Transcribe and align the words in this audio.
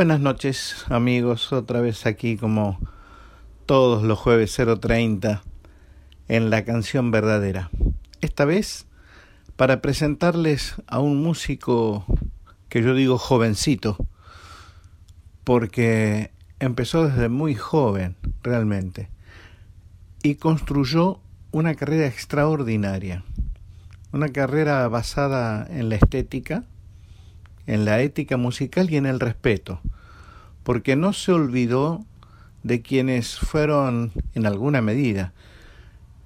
Buenas 0.00 0.20
noches 0.20 0.86
amigos, 0.88 1.52
otra 1.52 1.82
vez 1.82 2.06
aquí 2.06 2.38
como 2.38 2.78
todos 3.66 4.02
los 4.02 4.18
jueves 4.18 4.56
030 4.56 5.42
en 6.26 6.48
la 6.48 6.64
canción 6.64 7.10
verdadera. 7.10 7.68
Esta 8.22 8.46
vez 8.46 8.86
para 9.56 9.82
presentarles 9.82 10.76
a 10.86 11.00
un 11.00 11.22
músico 11.22 12.06
que 12.70 12.82
yo 12.82 12.94
digo 12.94 13.18
jovencito, 13.18 13.98
porque 15.44 16.30
empezó 16.60 17.06
desde 17.06 17.28
muy 17.28 17.54
joven 17.54 18.16
realmente 18.42 19.10
y 20.22 20.36
construyó 20.36 21.20
una 21.50 21.74
carrera 21.74 22.06
extraordinaria, 22.06 23.22
una 24.12 24.30
carrera 24.30 24.88
basada 24.88 25.66
en 25.68 25.90
la 25.90 25.96
estética, 25.96 26.64
en 27.66 27.84
la 27.84 28.00
ética 28.00 28.36
musical 28.36 28.90
y 28.90 28.96
en 28.96 29.06
el 29.06 29.20
respeto, 29.20 29.80
porque 30.62 30.96
no 30.96 31.12
se 31.12 31.32
olvidó 31.32 32.04
de 32.62 32.82
quienes 32.82 33.38
fueron, 33.38 34.12
en 34.34 34.46
alguna 34.46 34.82
medida, 34.82 35.32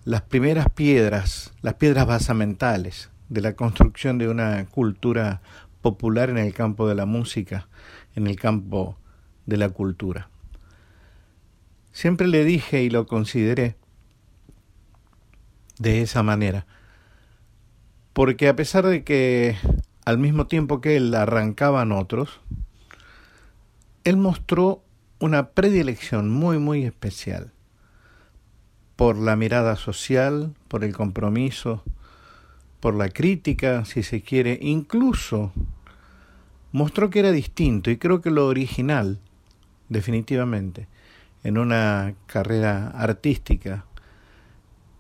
las 0.05 0.23
primeras 0.23 0.69
piedras, 0.71 1.53
las 1.63 1.75
piedras 1.75 2.07
basamentales 2.07 3.11
de 3.29 3.41
la 3.41 3.55
construcción 3.55 4.19
de 4.19 4.29
una 4.29 4.67
cultura 4.67 5.41
popular 5.81 6.31
en 6.31 6.39
el 6.39 6.53
campo 6.53 6.89
de 6.89 6.95
la 6.95 7.07
música, 7.07 7.69
en 8.15 8.27
el 8.27 8.37
campo 8.37 8.99
de 9.47 9.57
la 9.57 9.69
cultura. 9.71 10.29
Siempre 11.93 12.27
le 12.27 12.45
dije 12.45 12.83
y 12.83 12.91
lo 12.91 13.07
consideré 13.07 13.77
de 15.79 16.03
esa 16.03 16.23
manera, 16.23 16.67
porque 18.13 18.49
a 18.49 18.57
pesar 18.57 18.87
de 18.87 19.05
que 19.05 19.57
al 20.05 20.19
mismo 20.19 20.47
tiempo 20.47 20.81
que 20.81 20.97
él 20.97 21.15
arrancaban 21.15 21.93
otros, 21.93 22.41
él 24.05 24.17
mostró 24.17 24.83
una 25.19 25.51
predilección 25.51 26.31
muy, 26.31 26.59
muy 26.59 26.85
especial 26.85 27.53
por 28.97 29.17
la 29.17 29.37
mirada 29.37 29.77
social, 29.77 30.55
por 30.69 30.85
el 30.85 30.95
compromiso, 30.95 31.83
por 32.81 32.95
la 32.95 33.09
crítica, 33.09 33.85
si 33.85 34.03
se 34.03 34.21
quiere, 34.21 34.59
incluso 34.61 35.53
mostró 36.71 37.09
que 37.09 37.21
era 37.21 37.33
distinto 37.33 37.91
y 37.91 37.97
creo 37.97 38.21
que 38.21 38.31
lo 38.31 38.47
original, 38.47 39.21
definitivamente, 39.89 40.87
en 41.43 41.59
una 41.59 42.15
carrera 42.27 42.89
artística, 42.89 43.85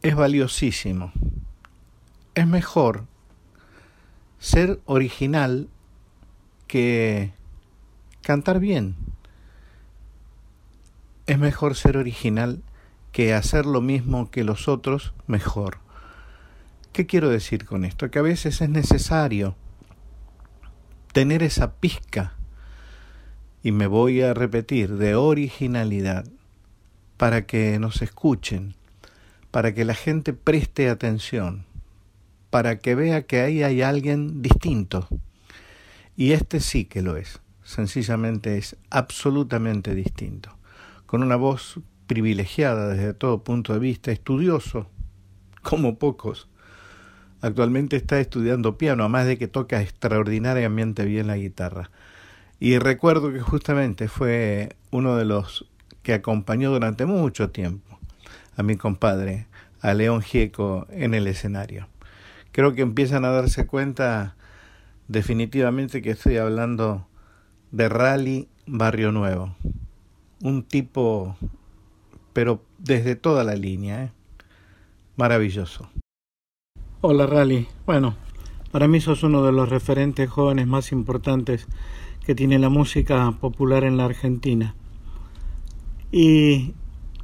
es 0.02 0.14
valiosísimo. 0.14 1.12
Es 2.34 2.46
mejor 2.46 3.06
ser 4.44 4.82
original 4.84 5.70
que 6.66 7.32
cantar 8.20 8.60
bien. 8.60 8.94
Es 11.26 11.38
mejor 11.38 11.74
ser 11.76 11.96
original 11.96 12.62
que 13.10 13.32
hacer 13.32 13.64
lo 13.64 13.80
mismo 13.80 14.30
que 14.30 14.44
los 14.44 14.68
otros 14.68 15.14
mejor. 15.26 15.78
¿Qué 16.92 17.06
quiero 17.06 17.30
decir 17.30 17.64
con 17.64 17.86
esto? 17.86 18.10
Que 18.10 18.18
a 18.18 18.22
veces 18.22 18.60
es 18.60 18.68
necesario 18.68 19.56
tener 21.14 21.42
esa 21.42 21.76
pizca, 21.76 22.34
y 23.62 23.72
me 23.72 23.86
voy 23.86 24.20
a 24.20 24.34
repetir, 24.34 24.96
de 24.98 25.14
originalidad, 25.14 26.26
para 27.16 27.46
que 27.46 27.78
nos 27.78 28.02
escuchen, 28.02 28.74
para 29.50 29.72
que 29.72 29.86
la 29.86 29.94
gente 29.94 30.34
preste 30.34 30.90
atención 30.90 31.64
para 32.54 32.78
que 32.78 32.94
vea 32.94 33.22
que 33.26 33.40
ahí 33.40 33.64
hay 33.64 33.82
alguien 33.82 34.40
distinto. 34.40 35.08
Y 36.16 36.30
este 36.30 36.60
sí 36.60 36.84
que 36.84 37.02
lo 37.02 37.16
es. 37.16 37.40
Sencillamente 37.64 38.58
es 38.58 38.76
absolutamente 38.90 39.92
distinto. 39.92 40.56
Con 41.04 41.24
una 41.24 41.34
voz 41.34 41.80
privilegiada 42.06 42.90
desde 42.90 43.12
todo 43.12 43.42
punto 43.42 43.72
de 43.72 43.80
vista, 43.80 44.12
estudioso, 44.12 44.88
como 45.62 45.98
pocos. 45.98 46.48
Actualmente 47.40 47.96
está 47.96 48.20
estudiando 48.20 48.78
piano, 48.78 49.02
además 49.02 49.26
de 49.26 49.36
que 49.36 49.48
toca 49.48 49.82
extraordinariamente 49.82 51.04
bien 51.06 51.26
la 51.26 51.36
guitarra. 51.36 51.90
Y 52.60 52.78
recuerdo 52.78 53.32
que 53.32 53.40
justamente 53.40 54.06
fue 54.06 54.76
uno 54.92 55.16
de 55.16 55.24
los 55.24 55.68
que 56.04 56.14
acompañó 56.14 56.70
durante 56.70 57.04
mucho 57.04 57.50
tiempo 57.50 57.98
a 58.56 58.62
mi 58.62 58.76
compadre, 58.76 59.48
a 59.80 59.92
León 59.92 60.22
Gieco, 60.22 60.86
en 60.92 61.14
el 61.14 61.26
escenario 61.26 61.88
creo 62.54 62.72
que 62.72 62.82
empiezan 62.82 63.24
a 63.24 63.30
darse 63.30 63.66
cuenta 63.66 64.36
definitivamente 65.08 66.00
que 66.02 66.12
estoy 66.12 66.36
hablando 66.36 67.04
de 67.72 67.88
Rally 67.88 68.48
Barrio 68.64 69.10
Nuevo. 69.10 69.56
Un 70.40 70.62
tipo, 70.62 71.36
pero 72.32 72.62
desde 72.78 73.16
toda 73.16 73.42
la 73.42 73.56
línea, 73.56 74.04
¿eh? 74.04 74.12
maravilloso. 75.16 75.90
Hola 77.00 77.26
Rally. 77.26 77.66
Bueno, 77.86 78.14
para 78.70 78.86
mí 78.86 79.00
sos 79.00 79.24
uno 79.24 79.44
de 79.44 79.50
los 79.50 79.68
referentes 79.68 80.30
jóvenes 80.30 80.68
más 80.68 80.92
importantes 80.92 81.66
que 82.24 82.36
tiene 82.36 82.60
la 82.60 82.68
música 82.68 83.32
popular 83.32 83.82
en 83.82 83.96
la 83.96 84.04
Argentina. 84.04 84.76
Y 86.12 86.72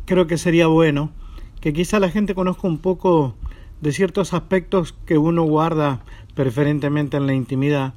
creo 0.06 0.26
que 0.26 0.38
sería 0.38 0.66
bueno 0.66 1.12
que 1.60 1.72
quizá 1.72 2.00
la 2.00 2.10
gente 2.10 2.34
conozca 2.34 2.66
un 2.66 2.78
poco 2.78 3.36
de 3.80 3.92
ciertos 3.92 4.34
aspectos 4.34 4.94
que 5.06 5.18
uno 5.18 5.42
guarda 5.42 6.02
preferentemente 6.34 7.16
en 7.16 7.26
la 7.26 7.34
intimidad, 7.34 7.94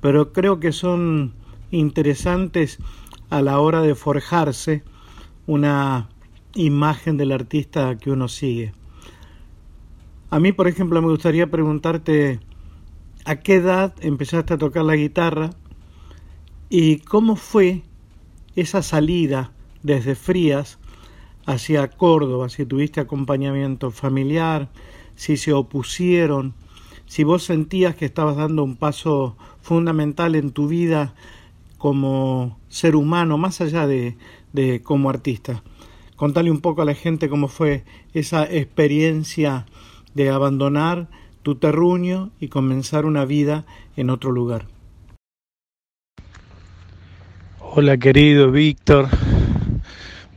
pero 0.00 0.32
creo 0.32 0.60
que 0.60 0.72
son 0.72 1.34
interesantes 1.70 2.78
a 3.28 3.42
la 3.42 3.60
hora 3.60 3.82
de 3.82 3.94
forjarse 3.94 4.82
una 5.46 6.08
imagen 6.54 7.16
del 7.16 7.32
artista 7.32 7.96
que 7.98 8.10
uno 8.10 8.28
sigue. 8.28 8.72
A 10.30 10.40
mí, 10.40 10.52
por 10.52 10.68
ejemplo, 10.68 11.00
me 11.02 11.08
gustaría 11.08 11.50
preguntarte 11.50 12.40
a 13.24 13.36
qué 13.36 13.56
edad 13.56 13.94
empezaste 14.00 14.54
a 14.54 14.58
tocar 14.58 14.84
la 14.84 14.96
guitarra 14.96 15.50
y 16.68 16.98
cómo 16.98 17.36
fue 17.36 17.82
esa 18.56 18.82
salida 18.82 19.52
desde 19.82 20.14
Frías 20.14 20.78
hacia 21.46 21.88
Córdoba, 21.88 22.48
si 22.48 22.64
tuviste 22.64 23.00
acompañamiento 23.00 23.90
familiar, 23.90 24.68
si 25.20 25.36
se 25.36 25.52
opusieron, 25.52 26.54
si 27.04 27.24
vos 27.24 27.42
sentías 27.44 27.94
que 27.94 28.06
estabas 28.06 28.36
dando 28.36 28.64
un 28.64 28.76
paso 28.76 29.36
fundamental 29.60 30.34
en 30.34 30.50
tu 30.50 30.66
vida 30.66 31.12
como 31.76 32.58
ser 32.70 32.96
humano, 32.96 33.36
más 33.36 33.60
allá 33.60 33.86
de, 33.86 34.16
de 34.54 34.80
como 34.80 35.10
artista. 35.10 35.62
Contale 36.16 36.50
un 36.50 36.62
poco 36.62 36.80
a 36.80 36.86
la 36.86 36.94
gente 36.94 37.28
cómo 37.28 37.48
fue 37.48 37.84
esa 38.14 38.44
experiencia 38.44 39.66
de 40.14 40.30
abandonar 40.30 41.08
tu 41.42 41.56
terruño 41.56 42.30
y 42.40 42.48
comenzar 42.48 43.04
una 43.04 43.26
vida 43.26 43.66
en 43.98 44.08
otro 44.08 44.32
lugar. 44.32 44.68
Hola 47.60 47.98
querido 47.98 48.50
Víctor. 48.50 49.08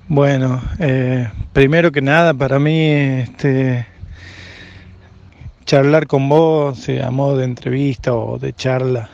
Bueno, 0.10 0.62
eh, 0.78 1.32
primero 1.54 1.94
que 1.94 2.02
nada 2.02 2.34
para 2.34 2.60
mí 2.60 2.82
este, 2.90 3.93
charlar 5.66 6.08
con 6.08 6.30
vos 6.30 6.88
a 6.90 7.12
modo 7.12 7.38
de 7.38 7.46
entrevista 7.46 8.14
o 8.14 8.38
de 8.38 8.54
charla 8.54 9.10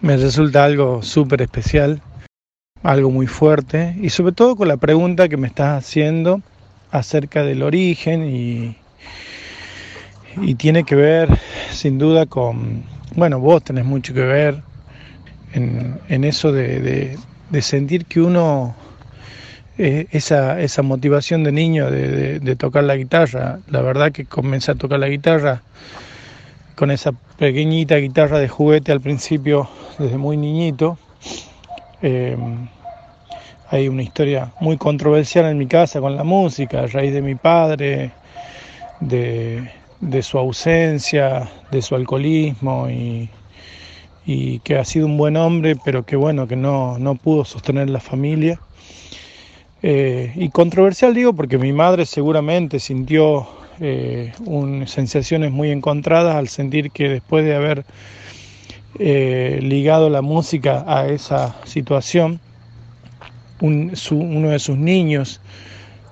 me 0.00 0.16
resulta 0.16 0.64
algo 0.64 1.02
súper 1.02 1.42
especial, 1.42 2.00
algo 2.82 3.10
muy 3.10 3.26
fuerte 3.26 3.94
y 4.00 4.10
sobre 4.10 4.32
todo 4.32 4.56
con 4.56 4.68
la 4.68 4.78
pregunta 4.78 5.28
que 5.28 5.36
me 5.36 5.46
estás 5.46 5.84
haciendo 5.84 6.40
acerca 6.90 7.44
del 7.44 7.62
origen 7.62 8.24
y, 8.34 8.76
y 10.40 10.54
tiene 10.54 10.84
que 10.84 10.94
ver 10.94 11.28
sin 11.70 11.98
duda 11.98 12.26
con, 12.26 12.84
bueno, 13.14 13.40
vos 13.40 13.62
tenés 13.62 13.84
mucho 13.84 14.14
que 14.14 14.22
ver 14.22 14.62
en, 15.52 16.00
en 16.08 16.24
eso 16.24 16.52
de, 16.52 17.16
de 17.50 17.62
sentir 17.62 18.06
que 18.06 18.20
uno 18.22 18.74
eh, 19.82 20.08
esa, 20.10 20.60
esa 20.60 20.82
motivación 20.82 21.42
de 21.42 21.52
niño 21.52 21.90
de, 21.90 22.54
tocar 22.56 22.84
la 22.84 22.96
guitarra. 22.96 23.60
La 23.66 23.80
verdad 23.80 24.12
que 24.12 24.26
comencé 24.26 24.72
a 24.72 24.74
tocar 24.74 24.98
la 24.98 25.08
guitarra 25.08 25.62
con 26.74 26.90
esa 26.90 27.12
pequeñita 27.38 27.96
guitarra 27.96 28.38
de 28.38 28.46
juguete 28.46 28.92
al 28.92 29.00
principio, 29.00 29.70
desde 29.98 30.18
muy 30.18 30.36
niñito. 30.36 30.98
Em, 32.02 32.68
hay 33.70 33.88
una 33.88 34.02
historia 34.02 34.52
muy 34.60 34.76
controversial 34.76 35.46
en 35.46 35.56
mi 35.56 35.66
casa 35.66 35.98
con 35.98 36.14
la 36.14 36.24
música, 36.24 36.80
a 36.80 36.86
raíz 36.86 37.14
de 37.14 37.22
mi 37.22 37.36
padre, 37.36 38.10
de, 39.00 40.22
su 40.22 40.36
ausencia, 40.36 41.48
de 41.70 41.80
su 41.80 41.94
alcoholismo 41.94 42.90
y, 42.90 43.30
que 44.62 44.76
ha 44.76 44.84
sido 44.84 45.06
un 45.06 45.16
buen 45.16 45.38
hombre, 45.38 45.74
pero 45.82 46.04
que 46.04 46.16
bueno, 46.16 46.46
que 46.46 46.54
no, 46.54 46.98
pudo 47.22 47.46
sostener 47.46 47.88
la 47.88 47.98
familia. 47.98 48.60
Eh, 49.82 50.32
y 50.36 50.50
controversial 50.50 51.14
digo 51.14 51.32
porque 51.32 51.56
mi 51.56 51.72
madre 51.72 52.04
seguramente 52.04 52.80
sintió 52.80 53.48
eh, 53.80 54.32
sensaciones 54.86 55.50
muy 55.52 55.70
encontradas 55.70 56.36
al 56.36 56.48
sentir 56.48 56.90
que 56.90 57.08
después 57.08 57.44
de 57.44 57.54
haber 57.54 57.84
eh, 58.98 59.58
ligado 59.62 60.10
la 60.10 60.20
música 60.20 60.84
a 60.86 61.08
esa 61.08 61.56
situación, 61.64 62.40
uno 63.60 64.50
de 64.50 64.58
sus 64.58 64.76
niños 64.76 65.40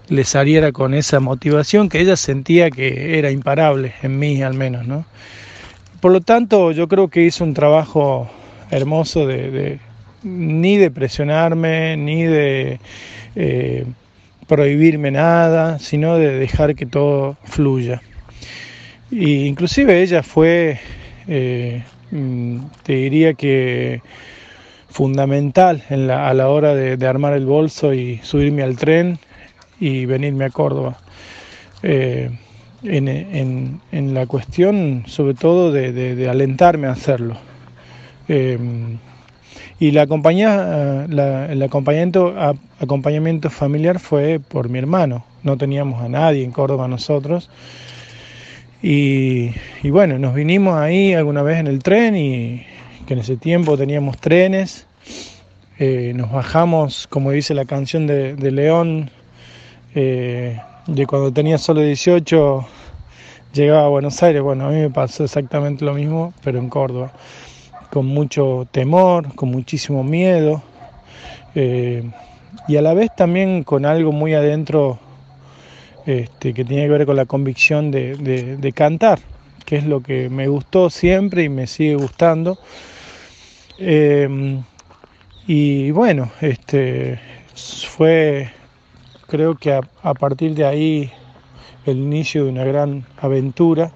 le 0.09 0.25
saliera 0.25 0.73
con 0.73 0.95
esa 0.95 1.21
motivación 1.21 1.89
que 1.89 2.01
ella 2.01 2.17
sentía 2.17 2.71
que 2.71 3.19
era 3.19 3.31
imparable, 3.31 3.95
en 4.03 4.19
mí 4.19 4.43
al 4.43 4.55
menos. 4.55 4.87
¿no? 4.87 5.05
Por 6.01 6.13
lo 6.13 6.21
tanto, 6.21 6.73
yo 6.73 6.89
creo 6.89 7.09
que 7.09 7.25
hizo 7.25 7.45
un 7.45 7.55
trabajo 7.55 8.31
hermoso 8.71 9.27
de, 9.27 9.81
ni 10.23 10.77
de 10.77 10.91
presionarme, 10.91 11.97
ni 11.97 12.25
de 12.25 12.81
eh, 13.37 13.85
prohibirme 14.47 15.11
nada, 15.11 15.79
sino 15.79 16.17
de 16.17 16.39
dejar 16.39 16.75
que 16.75 16.87
todo 16.87 17.37
fluya. 17.45 18.03
Y 19.11 19.47
inclusive 19.47 20.03
ella 20.03 20.23
fue, 20.23 20.81
eh, 21.29 21.83
mm, 22.11 22.59
te 22.83 22.95
diría 22.95 23.35
que 23.35 24.01
fundamental 24.91 25.83
a 25.91 26.35
la 26.35 26.49
hora 26.49 26.75
de, 26.75 27.07
armar 27.07 27.35
el 27.35 27.47
bolso 27.47 27.95
y 27.95 28.19
subirme 28.23 28.63
al 28.63 28.77
tren 28.77 29.19
y 29.79 30.07
venirme 30.07 30.47
a 30.47 30.51
Córdoba. 30.51 30.99
Eh, 31.83 32.31
en, 32.83 34.15
la 34.15 34.27
cuestión 34.27 35.05
sobre 35.07 35.35
todo 35.35 35.71
de, 35.73 36.29
alentarme 36.29 36.89
a 36.89 36.93
hacerlo. 36.93 37.37
Y 39.81 39.93
la 39.93 40.09
compañía, 40.09 41.07
el 41.09 41.63
acompañamiento, 41.63 42.35
acompañamiento 42.81 43.49
familiar 43.49 44.01
fue 44.01 44.41
por 44.41 44.69
mi 44.69 44.79
hermano. 44.81 45.25
No 45.45 45.57
teníamos 45.57 46.03
a 46.03 46.09
nadie 46.09 46.43
en 46.43 46.51
Córdoba 46.51 46.89
nosotros. 46.89 47.49
Y, 48.83 49.51
bueno, 49.85 50.19
nos 50.19 50.35
vinimos 50.35 50.75
ahí 50.75 51.15
alguna 51.15 51.43
vez 51.43 51.59
en 51.59 51.69
el 51.69 51.81
tren 51.81 52.17
y 52.17 52.67
que 53.07 53.15
en 53.15 53.21
ese 53.21 53.37
tiempo 53.37 53.79
teníamos 53.79 54.19
trenes. 54.19 54.87
Eh, 55.79 56.13
nos 56.15 56.33
bajamos, 56.33 57.07
como 57.07 57.31
dice 57.31 57.55
la 57.55 57.65
canción 57.65 58.09
de, 58.09 58.35
León, 58.51 59.11
eh, 59.95 60.59
de 60.89 61.07
cuando 61.07 61.33
tenía 61.33 61.57
solo 61.57 61.83
18, 61.83 62.67
llegaba 63.53 63.85
a 63.85 63.89
Buenos 63.89 64.21
Aires. 64.25 64.43
Bueno, 64.43 64.67
a 64.67 64.71
mí 64.71 64.81
me 64.81 64.91
pasó 64.91 65.23
exactamente 65.23 65.85
lo 65.85 65.95
mismo, 65.95 66.35
pero 66.43 66.59
en 66.59 66.69
Córdoba 66.69 67.13
con 67.91 68.07
mucho 68.07 68.67
temor, 68.71 69.35
con 69.35 69.51
muchísimo 69.51 70.05
miedo 70.05 70.63
eh, 71.55 72.09
y 72.67 72.77
a 72.77 72.83
la 72.83 72.95
vez 72.95 73.11
también 73.17 73.65
con 73.65 73.87
algo 73.87 74.13
muy 74.13 74.35
adentro 74.35 74.99
este, 76.07 76.55
que 76.55 76.65
tiene 76.65 76.85
que 76.85 76.91
ver 76.91 77.07
con 77.07 77.17
la 77.17 77.27
convicción 77.27 77.91
de, 77.91 78.73
cantar, 78.75 79.19
que 79.65 79.77
es 79.77 79.85
lo 79.85 80.03
que 80.03 80.29
me 80.29 80.49
gustó 80.49 80.91
siempre 80.91 81.45
y 81.45 81.49
me 81.49 81.67
sigue 81.67 81.97
gustando. 81.97 82.59
Eh, 83.79 84.61
y 85.47 85.91
bueno, 85.91 86.31
este, 86.41 87.19
fue 87.55 88.51
creo 89.27 89.57
que 89.57 89.73
a 89.73 90.15
partir 90.15 90.55
de 90.55 90.65
ahí 90.65 91.11
el 91.85 91.99
inicio 91.99 92.45
de 92.45 92.51
una 92.51 92.65
gran 92.65 93.05
aventura 93.21 93.93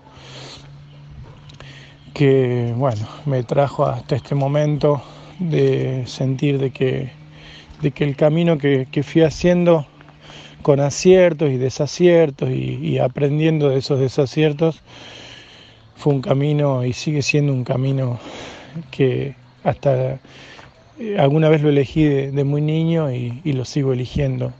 que 2.15 2.75
bueno, 2.77 3.07
me 3.25 3.43
trajo 3.43 3.87
hasta 3.87 4.17
este 4.17 4.35
momento 4.35 5.03
de 5.39 6.05
sentir 6.07 6.59
de 6.59 6.71
que, 6.71 7.11
de 7.81 7.91
que 7.91 8.05
el 8.05 8.17
camino 8.17 8.59
que, 8.59 8.87
fui 9.03 9.23
haciendo 9.23 9.87
con 10.63 10.81
aciertos 10.81 11.51
y 11.51 11.57
desaciertos 11.57 12.51
y, 12.51 12.99
aprendiendo 12.99 13.69
de 13.69 13.79
esos 13.79 13.99
desaciertos 13.99 14.83
fue 15.97 16.15
un 16.15 16.21
camino 16.23 16.85
y 16.85 16.93
sigue 16.93 17.23
siendo 17.23 17.53
un 17.53 17.65
camino 17.65 18.19
que 18.91 19.35
hasta 19.65 20.19
eh, 20.99 21.17
alguna 21.19 21.49
vez 21.49 21.63
lo 21.63 21.69
elegí 21.69 22.05
de, 22.05 22.45
muy 22.45 22.61
niño 22.61 23.13
y 23.13 23.53
lo 23.53 23.65
sigo 23.65 23.93
eligiendo 23.93 24.53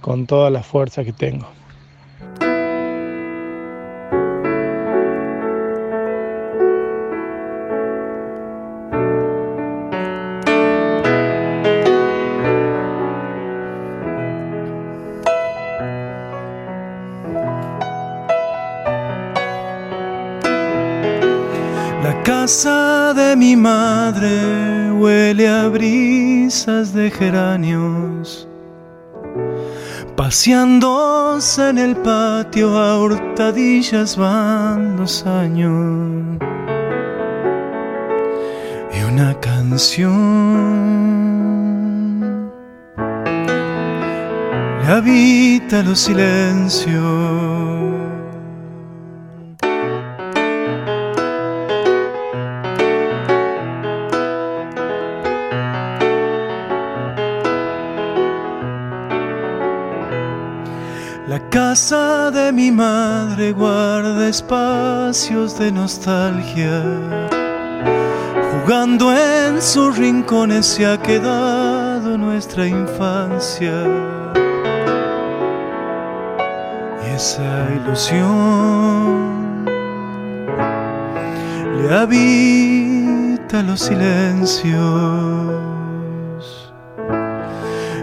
con 0.00 0.26
toda 0.26 0.50
la 0.50 0.62
fuerza 0.62 1.04
que 1.04 1.12
tengo. 1.12 1.46
De 27.02 27.10
geranios, 27.10 28.48
paseándose 30.16 31.70
en 31.70 31.78
el 31.78 31.96
patio 31.96 32.78
a 32.78 33.00
hurtadillas 33.00 34.16
van 34.16 34.96
dos 34.96 35.26
años. 35.26 36.38
Y 38.94 39.02
una 39.04 39.34
canción 39.40 40.12
le 44.82 44.86
habita 44.86 45.82
los 45.82 45.98
silencios 45.98 47.71
de 62.30 62.52
mi 62.52 62.70
madre 62.70 63.52
guarda 63.52 64.28
espacios 64.28 65.58
de 65.58 65.72
nostalgia. 65.72 66.82
Jugando 68.52 69.12
en 69.12 69.60
sus 69.60 69.96
rincones 69.96 70.66
se 70.66 70.86
ha 70.86 70.96
quedado 71.00 72.16
nuestra 72.16 72.66
infancia. 72.66 73.72
Y 77.04 77.14
esa 77.14 77.68
ilusión 77.74 79.64
le 81.82 81.94
habita 81.94 83.62
los 83.62 83.80
silencios. 83.80 84.72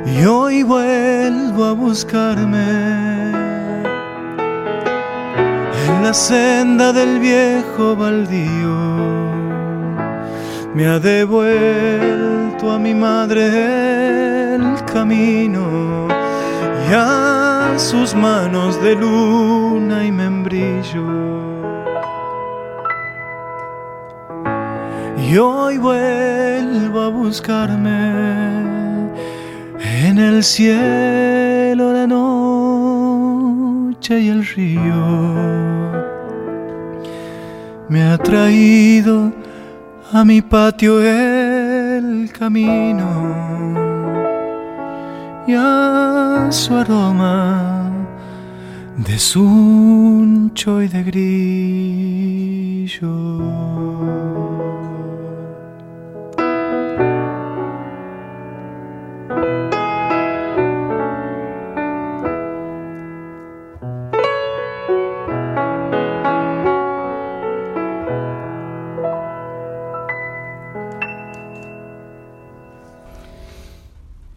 Y 0.06 0.26
hoy 0.26 0.64
vuelvo 0.64 1.66
a 1.66 1.74
buscarme 1.74 3.09
la 6.02 6.14
senda 6.14 6.94
del 6.94 7.20
viejo 7.20 7.96
baldío 7.96 9.10
me 10.74 10.88
ha 10.88 11.00
devuelto 11.00 12.72
a 12.72 12.80
mi 12.80 12.94
madre 12.94 14.56
el 14.56 14.86
camino 14.86 16.08
y 16.90 16.94
a 16.94 17.74
sus 17.78 18.16
manos 18.16 18.82
de 18.82 18.96
luna 18.96 20.06
y 20.06 20.12
membrillo. 20.12 21.08
Y 25.18 25.38
hoy 25.38 25.78
vuelvo 25.78 27.02
a 27.02 27.10
buscarme 27.10 28.00
en 30.06 30.18
el 30.18 30.44
cielo 30.44 31.94
la 31.94 32.08
noche 32.08 33.09
y 34.08 34.30
el 34.30 34.44
río 34.44 35.06
me 37.90 38.04
ha 38.04 38.18
traído 38.18 39.32
a 40.12 40.26
mi 40.26 40.42
patio 40.42 41.00
el 41.00 42.32
camino 42.32 43.36
y 45.48 45.54
a 45.56 46.48
su 46.50 46.76
aroma 46.76 47.92
de 48.98 49.20
suncho 49.20 50.82
y 50.82 50.88
de 50.88 51.04
grillo. 51.04 53.10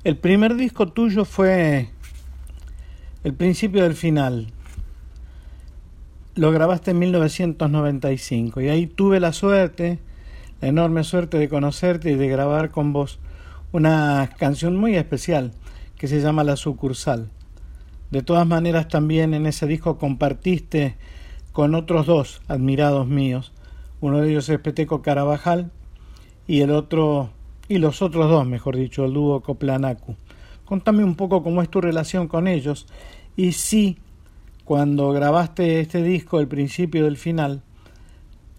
El 0.05 0.17
primer 0.17 0.57
disco 0.57 0.89
tuyo 0.89 1.25
fue 1.25 1.91
El 3.23 3.35
principio 3.35 3.85
del 3.85 3.95
final. 3.95 4.49
Lo 6.35 6.51
grabaste 6.51 6.91
en 6.91 6.99
1995 6.99 8.63
y 8.63 8.69
ahí 8.69 8.89
tuve 8.89 9.21
la 9.21 9.33
suerte, 9.33 10.01
la 10.61 10.67
enorme 10.67 11.05
suerte 11.05 11.39
de 11.39 11.49
conocerte 11.49 12.11
y 12.11 12.17
de 12.17 12.27
grabar 12.27 12.73
con 12.73 12.93
vos 12.93 13.21
una 13.71 14.29
canción 14.39 14.77
muy 14.77 14.97
especial 14.97 15.53
que 15.97 16.09
se 16.09 16.21
llama 16.21 16.43
La 16.43 16.57
sucursal. 16.57 17.31
De 18.11 18.23
todas 18.23 18.45
maneras 18.45 18.89
también 18.89 19.35
en 19.35 19.47
ese 19.47 19.69
disco 19.69 19.99
compartiste 19.99 20.97
con 21.53 21.77
otros 21.77 22.07
dos 22.07 22.43
admirados 22.49 23.07
míos. 23.07 23.53
Uno 24.01 24.19
de 24.19 24.31
ellos 24.31 24.49
es 24.49 24.59
Peteco 24.59 25.01
Carabajal 25.01 25.71
y 26.49 26.63
el 26.63 26.73
otro 26.73 27.31
y 27.69 27.79
los 27.79 28.03
otros 28.03 28.29
dos, 28.29 28.47
mejor 28.47 28.77
dicho, 28.77 29.05
el 29.05 29.15
dúo 29.15 29.41
Coplanacu. 29.41 30.17
Contame 30.65 31.05
un 31.05 31.17
poco 31.17 31.43
cómo 31.43 31.63
es 31.63 31.69
tu 31.69 31.81
relación 31.81 32.29
con 32.29 32.49
ellos 32.49 32.87
y 33.37 33.53
si 33.53 33.99
cuando 34.65 35.13
grabaste 35.13 35.81
este 35.81 36.03
disco, 36.03 36.41
el 36.41 36.49
principio 36.49 37.05
del 37.05 37.17
final, 37.17 37.63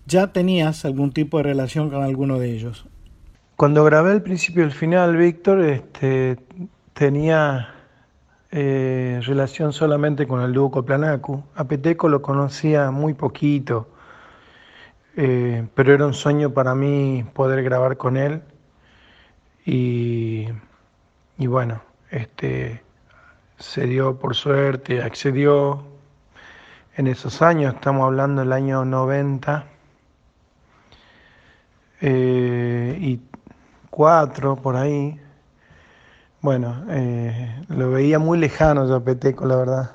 ya 0.05 0.27
tenías 0.27 0.85
algún 0.85 1.11
tipo 1.11 1.37
de 1.37 1.43
relación 1.43 1.89
con 1.89 2.03
alguno 2.03 2.39
de 2.39 2.51
ellos. 2.51 2.85
Cuando 3.55 3.83
grabé 3.83 4.11
el 4.11 4.21
principio 4.21 4.63
del 4.63 4.73
final, 4.73 5.15
Víctor, 5.15 5.61
este, 5.61 6.37
tenía 6.93 7.69
eh, 8.51 9.21
relación 9.23 9.71
solamente 9.71 10.27
con 10.27 10.41
el 10.41 10.53
dúo 10.53 10.69
Coplanacu. 10.71 11.43
A 11.55 11.63
Peteco 11.63 12.09
lo 12.09 12.21
conocía 12.21 12.91
muy 12.91 13.13
poquito, 13.13 13.87
eh, 15.15 15.65
pero 15.73 15.93
era 15.93 16.05
un 16.05 16.13
sueño 16.13 16.51
para 16.51 16.75
mí 16.75 17.25
poder 17.33 17.63
grabar 17.63 17.97
con 17.97 18.17
él 18.17 18.41
y, 19.65 20.47
bueno, 21.37 21.81
este, 22.09 22.83
se 23.57 23.85
dio 23.85 24.19
por 24.19 24.35
suerte, 24.35 25.01
accedió 25.01 25.83
en 26.95 27.07
esos 27.07 27.41
años, 27.41 27.73
estamos 27.75 28.05
hablando 28.05 28.41
del 28.41 28.53
año 28.53 28.85
90 28.85 29.65
eh, 32.01 32.97
y 32.99 33.21
cuatro 33.89 34.55
por 34.55 34.75
ahí. 34.75 35.19
Bueno, 36.41 36.83
eh, 36.89 37.63
lo 37.69 37.91
veía 37.91 38.19
muy 38.19 38.37
lejano 38.37 38.87
yo 38.87 39.01
Peteco, 39.01 39.45
la 39.45 39.55
verdad. 39.55 39.91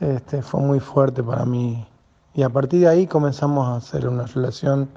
Este, 0.00 0.42
fue 0.42 0.60
muy 0.60 0.80
fuerte 0.80 1.22
para 1.22 1.44
mí. 1.44 1.86
Y 2.34 2.42
a 2.42 2.50
partir 2.50 2.80
de 2.80 2.88
ahí 2.88 3.06
comenzamos 3.06 3.68
a 3.68 3.76
hacer 3.76 4.06
una 4.06 4.26
relación. 4.26 4.90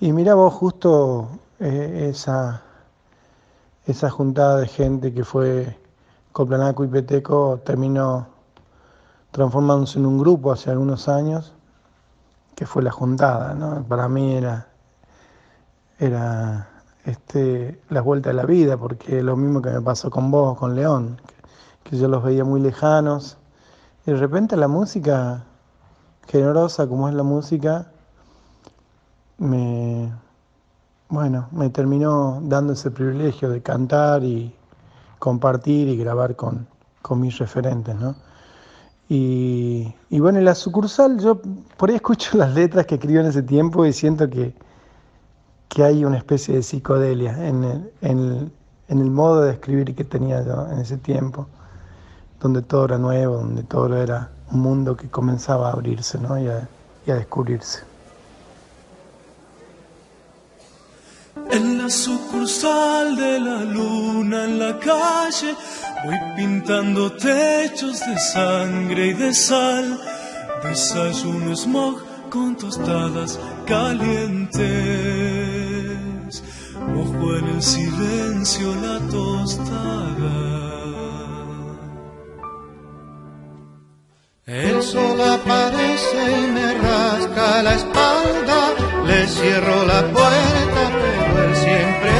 Y 0.00 0.12
mira 0.12 0.34
vos 0.34 0.54
justo 0.54 1.28
eh, 1.60 2.08
esa, 2.10 2.62
esa 3.88 4.10
juntada 4.10 4.58
de 4.58 4.68
gente 4.68 5.14
que 5.14 5.24
fue 5.24 5.78
Coplanaco 6.32 6.84
y 6.84 6.88
Peteco 6.88 7.60
terminó 7.64 8.26
transformándose 9.30 9.98
en 9.98 10.04
un 10.04 10.18
grupo 10.18 10.52
hace 10.52 10.70
algunos 10.70 11.08
años, 11.08 11.54
que 12.54 12.66
fue 12.66 12.82
la 12.82 12.90
juntada, 12.90 13.54
¿no? 13.54 13.82
Para 13.84 14.06
mí 14.08 14.34
era, 14.34 14.68
era 15.98 16.68
este, 17.06 17.80
la 17.88 18.02
vuelta 18.02 18.28
de 18.28 18.34
la 18.34 18.44
vida, 18.44 18.76
porque 18.76 19.22
lo 19.22 19.36
mismo 19.36 19.62
que 19.62 19.70
me 19.70 19.80
pasó 19.80 20.10
con 20.10 20.30
vos, 20.30 20.58
con 20.58 20.74
León, 20.74 21.18
que, 21.26 21.90
que 21.90 21.96
yo 21.96 22.08
los 22.08 22.22
veía 22.22 22.44
muy 22.44 22.60
lejanos, 22.60 23.38
y 24.06 24.10
de 24.10 24.18
repente 24.18 24.54
la 24.56 24.68
música 24.68 25.44
generosa 26.26 26.86
como 26.86 27.08
es 27.08 27.14
la 27.14 27.22
música, 27.22 27.90
me, 29.38 30.12
bueno, 31.10 31.48
me 31.52 31.70
terminó 31.70 32.40
dando 32.42 32.74
ese 32.74 32.90
privilegio 32.90 33.48
de 33.48 33.62
cantar 33.62 34.22
y 34.24 34.54
compartir 35.18 35.88
y 35.88 35.96
grabar 35.96 36.36
con, 36.36 36.66
mis 37.16 37.38
referentes, 37.38 37.94
¿no? 37.94 38.14
Y, 39.08 39.94
bueno, 40.10 40.38
en 40.38 40.44
la 40.44 40.54
sucursal 40.54 41.18
yo 41.18 41.40
por 41.78 41.88
ahí 41.88 41.96
escucho 41.96 42.36
las 42.36 42.52
letras 42.54 42.84
que 42.84 42.96
escribió 42.96 43.20
en 43.20 43.28
ese 43.28 43.42
tiempo 43.42 43.86
y 43.86 43.94
siento 43.94 44.28
que, 44.28 44.54
que 45.68 45.82
hay 45.82 46.04
una 46.04 46.18
especie 46.18 46.56
de 46.56 46.62
psicodelia 46.62 47.48
en 47.48 47.64
el, 47.64 47.92
en, 48.02 48.52
el, 48.88 49.10
modo 49.10 49.42
de 49.42 49.52
escribir 49.52 49.94
que 49.94 50.04
tenía 50.04 50.44
yo 50.44 50.68
en 50.70 50.80
ese 50.80 50.98
tiempo, 50.98 51.46
donde 52.40 52.60
todo 52.60 52.84
era 52.84 52.98
nuevo, 52.98 53.38
donde 53.38 53.62
todo 53.62 53.96
era 53.96 54.30
un 54.52 54.60
mundo 54.60 54.94
que 54.94 55.08
comenzaba 55.08 55.70
a 55.70 55.72
abrirse 55.72 56.18
¿no? 56.18 56.38
y 56.38 56.48
a 56.48 56.68
descubrirse. 57.06 57.88
Sucursal 61.90 63.16
de 63.16 63.40
la 63.40 63.64
luna 63.64 64.44
en 64.44 64.58
la 64.58 64.78
calle 64.78 65.54
voy 66.04 66.18
pintando 66.36 67.10
techos 67.12 68.00
de 68.00 68.18
sangre 68.18 69.06
y 69.06 69.12
de 69.14 69.32
sal. 69.32 69.98
Desayuno 70.62 71.56
smog 71.56 71.96
con 72.28 72.56
tostadas 72.56 73.40
calientes. 73.66 74.62
Ojo 76.76 77.36
en 77.36 77.46
el 77.54 77.62
silencio 77.62 78.74
la 78.74 78.98
tostada. 79.08 80.58
El 84.44 84.82
sol 84.82 85.20
aparece 85.22 86.38
y 86.38 86.50
me 86.52 86.74
rasca 86.74 87.62
la 87.62 87.74
espalda, 87.74 88.74
le 89.06 89.26
cierro 89.26 89.86
la 89.86 90.02
puerta 90.12 91.17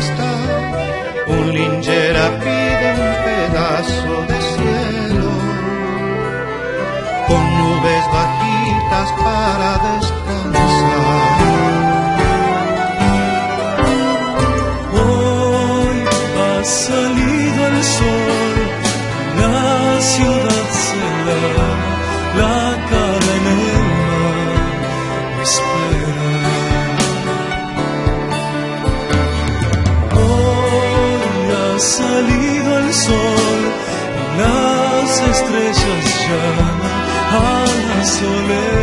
Un 0.01 1.53
lingera 1.53 2.31
pide 2.39 2.89
un 3.03 3.13
pedazo 3.27 4.15
de 4.29 4.39
cielo, 4.53 5.31
con 7.27 7.43
nubes 7.59 8.05
bajitas 8.13 9.09
para 9.25 9.71
descansar. 9.89 11.41
Hoy 14.95 15.99
ha 16.39 16.65
salido 16.65 17.67
el 17.67 17.83
sol, 17.83 18.57
la 19.41 20.01
ciudad 20.01 20.67
se 20.71 21.68
sol 33.07 33.61
las 34.39 35.11
estrellas 35.21 36.05
llaman 36.27 36.79
a 37.31 37.65
la 37.89 38.05
soledad, 38.05 38.78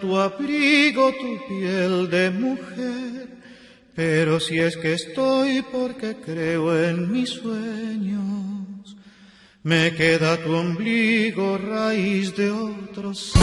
tu 0.00 0.16
abrigo, 0.16 1.12
tu 1.12 1.46
piel 1.48 2.08
de 2.10 2.30
mujer. 2.30 3.28
Pero 3.94 4.38
si 4.38 4.58
es 4.58 4.76
que 4.76 4.94
estoy 4.94 5.62
porque 5.62 6.16
creo 6.16 6.64
en 6.84 7.10
mis 7.10 7.30
sueños, 7.30 8.96
me 9.62 9.92
queda 9.94 10.36
tu 10.36 10.54
ombligo, 10.54 11.58
raíz 11.58 12.36
de 12.36 12.50
otro 12.50 13.12
ser. 13.14 13.42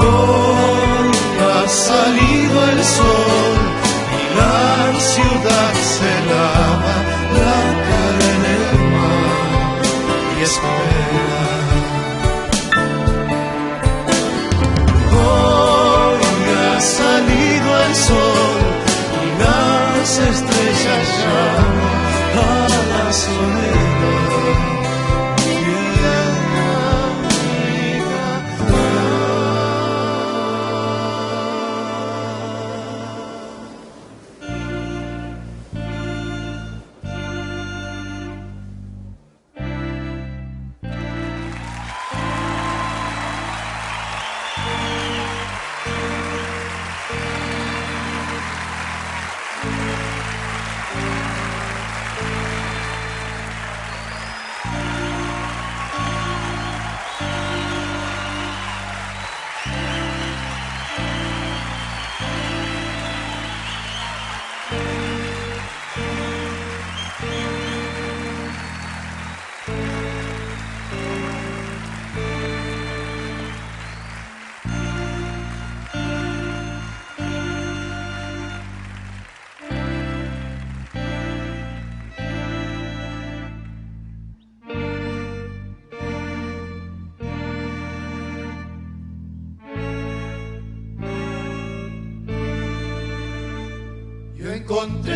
Hoy 0.00 1.12
ha 1.40 1.68
salido 1.68 2.70
el 2.72 2.84
sol 2.84 3.56
y 4.18 4.22
la 4.36 5.00
ciudad 5.00 5.74
se 5.74 6.12
la 6.30 6.53
estrellas 22.12 23.28
llaman 23.28 23.83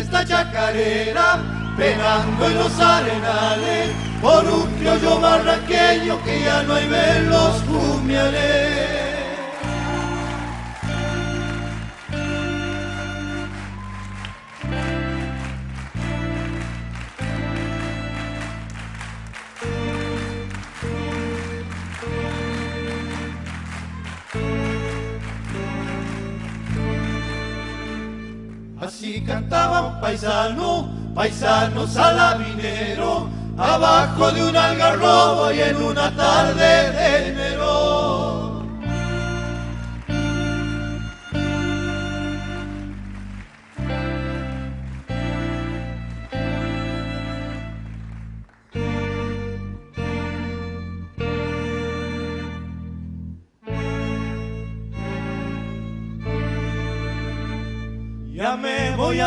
esta 0.09 0.25
chacarera 0.25 1.39
penando 1.77 2.47
en 2.47 2.55
los 2.55 2.79
arenales 2.79 3.89
por 4.19 4.43
un 4.43 4.71
criollo 4.77 5.19
barraqueño 5.19 6.23
que 6.23 6.41
ya 6.41 6.63
no 6.63 6.73
hay 6.73 6.87
ver 6.87 7.21
los 7.25 7.61
fumiales. 7.63 9.08
Así 29.29 29.35
cantaba 29.35 29.81
un 29.81 30.01
paisano, 30.01 30.89
paisano 31.13 31.85
salabinero, 31.85 33.29
abajo 33.59 34.31
de 34.31 34.43
un 34.43 34.57
algarrobo 34.57 35.51
y 35.51 35.61
en 35.61 35.75
una 35.75 36.09
tarde 36.15 36.91
de 36.91 37.27
enero. 37.27 37.58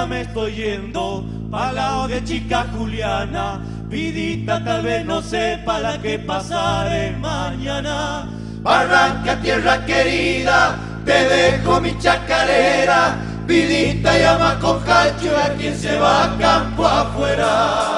Me 0.06 0.22
estoy 0.22 0.54
yendo, 0.54 1.24
pa' 1.50 1.72
lado 1.72 2.08
de 2.08 2.24
chica 2.24 2.66
Juliana, 2.72 3.60
vidita 3.88 4.62
tal 4.64 4.82
vez 4.82 5.04
no 5.04 5.20
sepa 5.22 5.78
la 5.78 6.00
que 6.00 6.18
pasaré 6.18 7.12
mañana. 7.12 8.28
Barranca, 8.62 9.40
tierra 9.40 9.84
querida, 9.84 10.76
te 11.04 11.12
dejo 11.12 11.80
mi 11.80 11.96
chacarera, 11.98 13.16
vidita 13.46 14.16
llama 14.18 14.58
con 14.60 14.80
cacho 14.80 15.36
a 15.36 15.50
quien 15.50 15.76
se 15.76 15.98
va 15.98 16.24
a 16.24 16.38
campo 16.38 16.86
afuera. 16.86 17.91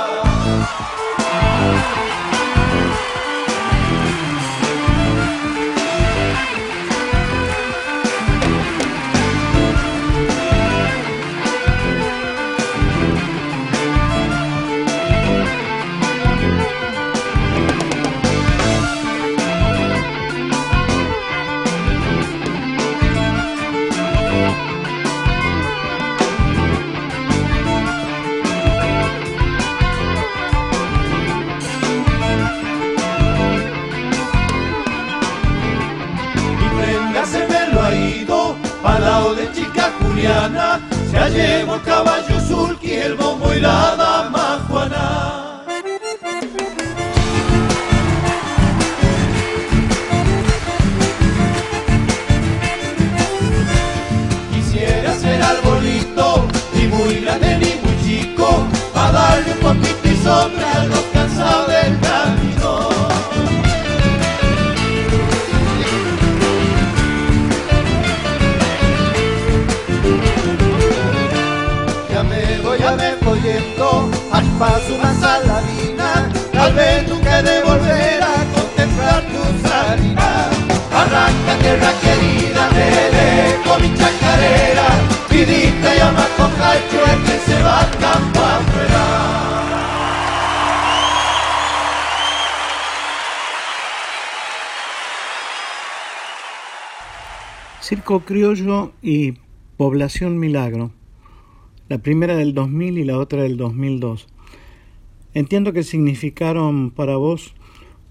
Llevado 41.31 41.77
el 41.77 41.83
caballo 41.83 42.41
sulky, 42.41 42.93
el 42.93 43.15
bombo 43.15 43.53
y 43.55 43.61
la 43.61 44.04
que 87.27 87.39
se 87.39 87.63
va. 87.63 87.95
Circo 97.81 98.21
Criollo 98.21 98.93
y 99.03 99.35
Población 99.77 100.39
Milagro. 100.39 100.91
La 101.91 101.99
primera 101.99 102.35
del 102.35 102.55
2000 102.55 102.99
y 102.99 103.05
la 103.05 103.19
otra 103.19 103.43
del 103.43 103.59
2002. 103.59 104.27
entiendo 105.35 105.75
que 105.75 105.83
significaron 105.83 106.91
para 106.91 107.17
vos 107.17 107.55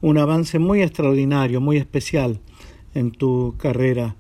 un 0.02 0.20
avance 0.20 0.60
muy 0.60 0.84
extraordinario, 0.84 1.60
muy 1.60 1.78
especial 1.78 2.40
en 2.94 3.12
tu 3.12 3.56
carrera. 3.58 4.16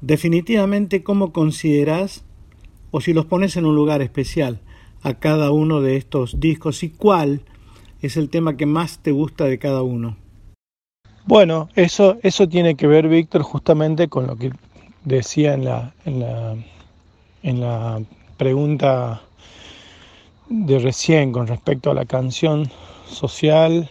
Definitivamente, 0.00 1.02
¿cómo 1.02 1.32
consideras, 1.32 2.24
o 2.90 3.00
si 3.00 3.12
los 3.12 3.26
pones 3.26 3.56
en 3.56 3.66
un 3.66 3.74
lugar 3.74 4.00
especial, 4.00 4.60
a 5.02 5.14
cada 5.14 5.50
uno 5.50 5.80
de 5.80 5.96
estos 5.96 6.40
discos 6.40 6.82
y 6.82 6.90
cuál 6.90 7.42
es 8.00 8.16
el 8.16 8.30
tema 8.30 8.56
que 8.56 8.66
más 8.66 8.98
te 9.00 9.10
gusta 9.10 9.44
de 9.44 9.58
cada 9.58 9.82
uno? 9.82 10.16
Bueno, 11.26 11.68
eso, 11.74 12.16
eso 12.22 12.48
tiene 12.48 12.76
que 12.76 12.86
ver, 12.86 13.08
Víctor, 13.08 13.42
justamente 13.42 14.08
con 14.08 14.26
lo 14.26 14.36
que 14.36 14.52
decía 15.04 15.54
en 15.54 15.64
la, 15.64 15.92
en 16.04 16.20
la, 16.20 16.56
en 17.42 17.60
la 17.60 18.00
pregunta 18.36 19.22
de 20.48 20.78
recién 20.78 21.32
con 21.32 21.46
respecto 21.46 21.90
a 21.90 21.94
la 21.94 22.06
canción 22.06 22.70
social 23.06 23.90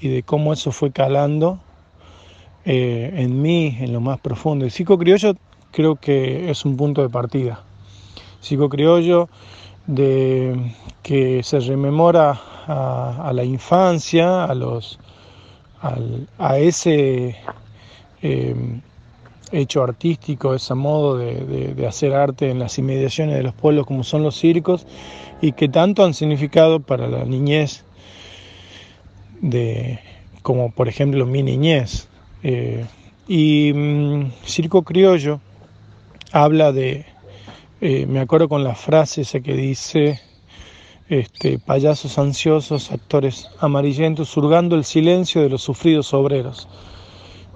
y 0.00 0.08
de 0.08 0.22
cómo 0.22 0.52
eso 0.52 0.72
fue 0.72 0.92
calando 0.92 1.60
eh, 2.64 3.12
en 3.16 3.40
mí, 3.40 3.76
en 3.80 3.92
lo 3.92 4.00
más 4.00 4.20
profundo. 4.20 4.64
El 4.64 4.70
psico 4.70 4.98
criollo 4.98 5.34
creo 5.70 5.96
que 5.96 6.50
es 6.50 6.64
un 6.64 6.76
punto 6.76 7.02
de 7.02 7.08
partida. 7.08 7.62
Psico 8.40 8.68
criollo 8.68 9.28
de 9.86 10.74
que 11.02 11.42
se 11.42 11.60
rememora 11.60 12.40
a, 12.66 13.32
la 13.34 13.44
infancia, 13.44 14.44
a 14.44 14.54
los 14.54 14.98
a 16.38 16.58
ese 16.58 17.36
eh, 18.22 18.54
hecho 19.52 19.82
artístico, 19.82 20.54
ese 20.54 20.74
modo 20.74 21.18
de, 21.18 21.86
hacer 21.86 22.14
arte 22.14 22.50
en 22.50 22.58
las 22.58 22.78
inmediaciones 22.78 23.36
de 23.36 23.42
los 23.42 23.54
pueblos 23.54 23.86
como 23.86 24.02
son 24.02 24.22
los 24.22 24.36
circos 24.36 24.86
y 25.40 25.52
que 25.52 25.68
tanto 25.68 26.04
han 26.04 26.14
significado 26.14 26.80
para 26.80 27.08
la 27.08 27.24
niñez 27.24 27.84
de 29.40 29.98
como 30.42 30.70
por 30.70 30.88
ejemplo 30.88 31.26
mi 31.26 31.42
niñez. 31.42 32.08
Eh, 32.42 32.84
y 33.28 33.72
mm, 33.72 34.32
Circo 34.44 34.82
Criollo 34.82 35.40
habla 36.32 36.72
de, 36.72 37.06
eh, 37.80 38.06
me 38.06 38.20
acuerdo 38.20 38.48
con 38.48 38.64
la 38.64 38.74
frase 38.74 39.22
esa 39.22 39.40
que 39.40 39.54
dice, 39.54 40.20
este, 41.08 41.58
payasos 41.58 42.18
ansiosos, 42.18 42.90
actores 42.90 43.48
amarillentos, 43.60 44.28
surgando 44.28 44.76
el 44.76 44.84
silencio 44.84 45.42
de 45.42 45.50
los 45.50 45.62
sufridos 45.62 46.12
obreros. 46.14 46.68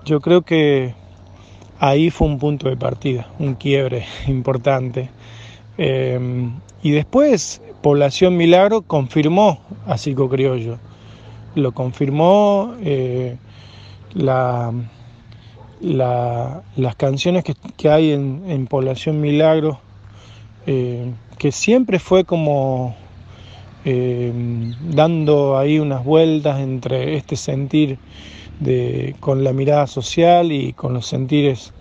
Yo 0.05 0.21
creo 0.21 0.43
que 0.43 0.95
ahí 1.81 2.11
fue 2.11 2.29
un 2.29 2.39
punto 2.39 2.69
de 2.69 2.77
partida, 2.77 3.29
un 3.39 3.55
quiebre 3.55 4.07
importante. 4.29 5.11
Eh, 5.79 6.49
y 6.83 6.91
después, 6.91 7.61
Población 7.83 8.37
Milagro 8.37 8.83
confirmó 8.83 9.61
a 9.87 9.99
Circo 9.99 10.29
Criollo, 10.29 10.79
lo 11.55 11.73
confirmó 11.73 12.75
la, 14.17 14.73
las 15.81 16.97
canciones 16.97 17.45
que, 17.77 17.89
hay 17.89 18.13
en, 18.13 18.67
Población 18.67 19.21
Milagro, 19.21 19.81
eh, 20.67 21.13
que 21.39 21.53
siempre 21.53 21.99
fue 21.99 22.25
como 22.25 22.97
dando 23.85 25.57
ahí 25.57 25.79
unas 25.79 26.05
vueltas 26.05 26.59
entre 26.59 27.17
este 27.17 27.37
sentir 27.37 28.01
con 29.21 29.45
la 29.45 29.53
mirada 29.53 29.87
social 29.87 30.51
y 30.51 30.73
con 30.73 30.93
los 30.93 31.07
sentires 31.07 31.73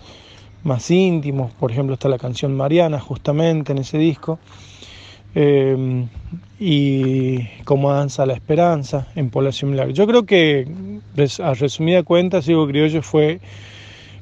más 0.63 0.91
íntimos. 0.91 1.51
Por 1.53 1.71
ejemplo, 1.71 1.93
está 1.93 2.09
la 2.09 2.17
canción 2.17 2.55
Mariana, 2.55 2.99
justamente 2.99 3.71
en 3.71 3.77
ese 3.77 3.97
disco. 3.97 4.39
Eh, 5.35 6.05
y 6.59 7.43
como 7.65 7.91
danza 7.91 8.25
la 8.25 8.33
esperanza 8.33 9.07
en 9.15 9.29
Población 9.29 9.71
Milagro. 9.71 9.93
Yo 9.93 10.07
creo 10.07 10.25
que, 10.25 10.67
a 11.43 11.53
resumida 11.53 12.03
cuenta, 12.03 12.41
Sigo 12.41 12.67
Criollo 12.67 13.01
fue 13.01 13.39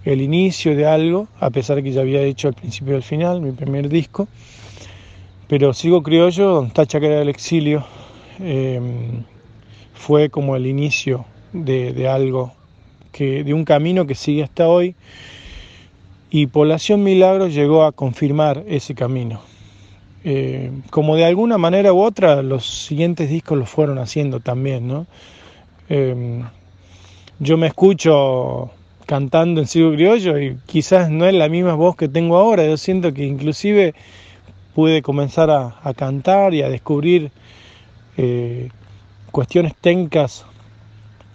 el 0.04 0.21
inicio 0.21 0.76
de 0.76 0.86
algo, 0.86 1.28
a 1.39 1.49
pesar 1.52 1.78
de 1.78 1.84
que 1.84 1.91
ya 1.91 2.02
había 2.02 2.21
hecho 2.21 2.47
al 2.47 2.56
principio 2.56 2.93
y 2.93 2.97
al 2.97 3.04
final 3.04 3.41
mi 3.41 3.52
primer 3.52 3.88
disco. 3.88 4.28
Pero 5.47 5.73
Sigo 5.73 6.02
Criollo, 6.02 6.49
donde 6.49 6.69
está 6.69 6.86
Chacara 6.86 7.19
del 7.19 7.30
Exilio, 7.30 7.86
eh, 8.39 8.82
fue 9.93 10.30
como 10.30 10.56
el 10.56 10.65
inicio 10.65 11.26
de, 11.54 12.08
algo, 12.08 12.54
que, 13.12 13.43
de 13.43 13.54
un 13.54 13.63
camino 13.63 14.08
que 14.08 14.15
sigue 14.15 14.43
hasta 14.43 14.67
hoy. 14.67 14.95
Y 16.32 16.47
Población 16.47 17.04
Milagros 17.04 17.54
llegó 17.54 17.84
a 17.84 17.91
confirmar 17.91 18.63
ese 18.67 18.95
camino. 18.95 19.53
Eh, 20.26 20.72
como 20.90 21.16
de 21.16 21.26
alguna 21.26 21.58
manera 21.58 21.92
u 21.94 22.02
otra, 22.02 22.42
los 22.42 22.66
siguientes 22.66 23.30
discos 23.30 23.58
lo 23.58 23.66
fueron 23.66 23.98
haciendo 23.98 24.40
también, 24.40 24.88
¿no? 24.88 25.06
Eh, 25.90 26.44
yo 27.40 27.58
me 27.58 27.68
escucho 27.68 28.72
cantando 29.06 29.60
en 29.60 29.68
Sigo 29.68 29.92
Criollo 29.92 30.40
y 30.40 30.58
quizás 30.66 31.10
no 31.10 31.26
es 31.26 31.34
la 31.34 31.50
misma 31.50 31.74
voz 31.74 31.96
que 31.96 32.08
tengo 32.08 32.38
ahora, 32.38 32.66
yo 32.66 32.78
siento 32.78 33.14
que 33.14 33.26
inclusive 33.26 33.94
pude 34.74 35.02
comenzar 35.02 35.50
a, 35.52 35.94
cantar 35.96 36.54
y 36.54 36.62
a 36.62 36.70
descubrir 36.70 37.32
eh, 38.18 38.70
cuestiones 39.32 39.76
técnicas 39.76 40.46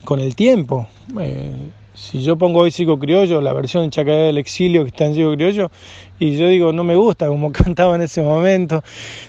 con 0.04 0.20
el 0.20 0.34
tiempo. 0.34 0.88
Eh, 1.20 1.52
si 1.98 2.22
yo 2.22 2.38
pongo 2.38 2.60
hoy 2.60 2.70
Sigo 2.70 2.98
Criollo, 2.98 3.40
la 3.40 3.52
versión 3.52 3.82
de 3.82 3.90
Chacaré 3.90 4.22
del 4.22 4.38
Exilio 4.38 4.82
que 4.84 4.88
está 4.88 5.04
en 5.04 5.14
Sigo 5.14 5.34
Criollo, 5.34 5.70
y 6.18 6.36
yo 6.36 6.48
digo, 6.48 6.72
no 6.72 6.84
me 6.84 6.94
gusta 6.94 7.26
como 7.26 7.50
cantaba 7.52 7.96
en 7.96 8.02
ese 8.02 8.22
momento, 8.22 8.82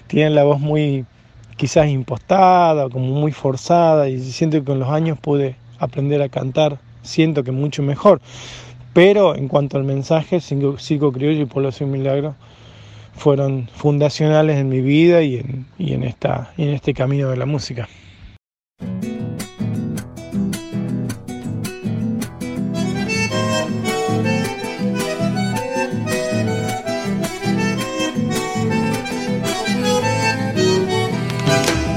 tienen 0.06 0.34
la 0.34 0.44
voz 0.44 0.60
muy 0.60 1.04
quizás 1.56 1.88
impostada, 1.88 2.88
como 2.88 3.06
muy 3.06 3.32
forzada, 3.32 4.08
y 4.08 4.20
siento 4.20 4.58
que 4.58 4.64
con 4.64 4.78
los 4.78 4.88
años 4.88 5.18
pude 5.18 5.56
aprender 5.78 6.22
a 6.22 6.28
cantar, 6.28 6.78
siento 7.02 7.42
que 7.42 7.50
mucho 7.50 7.82
mejor. 7.82 8.20
Pero 8.94 9.36
en 9.36 9.48
cuanto 9.48 9.76
al 9.76 9.84
mensaje, 9.84 10.40
Sigo 10.40 11.12
Criollo 11.12 11.42
y 11.42 11.46
Población 11.46 11.90
Milagro 11.90 12.34
fueron 13.14 13.68
fundacionales 13.74 14.58
en 14.58 14.68
mi 14.68 14.80
vida 14.80 15.22
y 15.22 15.42
en 15.78 16.04
este 16.56 16.94
camino 16.94 17.28
de 17.30 17.36
la 17.36 17.46
música. 17.46 17.88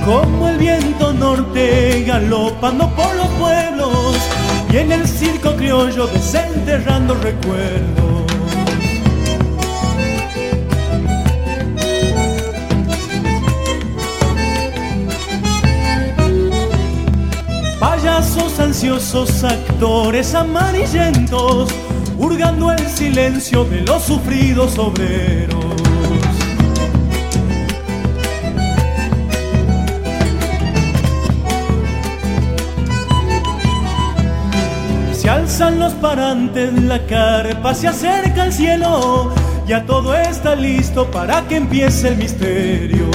Como 0.06 0.50
el 0.50 0.58
viento 0.58 1.14
norte 1.14 2.04
galopando 2.06 2.90
por 2.96 3.16
los 3.16 3.28
pueblos 3.40 4.18
y 4.72 4.78
en 4.78 4.92
el 4.92 5.08
circo 5.08 5.56
criollo 5.56 6.08
desenterrando 6.08 7.14
recuerdos. 7.16 8.24
Payasos 17.80 18.60
ansiosos, 18.60 19.44
actores 19.44 20.36
amarillentos, 20.36 21.70
hurgando 22.18 22.72
el 22.72 22.88
silencio 22.88 23.64
de 23.66 23.82
los 23.82 24.04
sufridos 24.04 24.78
obreros. 24.78 25.73
Alzan 35.44 35.78
los 35.78 35.92
parantes, 35.96 36.72
la 36.84 37.06
carpa 37.06 37.74
se 37.74 37.90
acerca 37.90 38.44
al 38.44 38.54
cielo, 38.54 39.30
ya 39.68 39.86
todo 39.86 40.16
está 40.16 40.56
listo 40.56 41.12
para 41.12 41.46
que 41.50 41.58
empiece 41.58 42.08
el 42.08 42.18
misterio. 42.18 43.08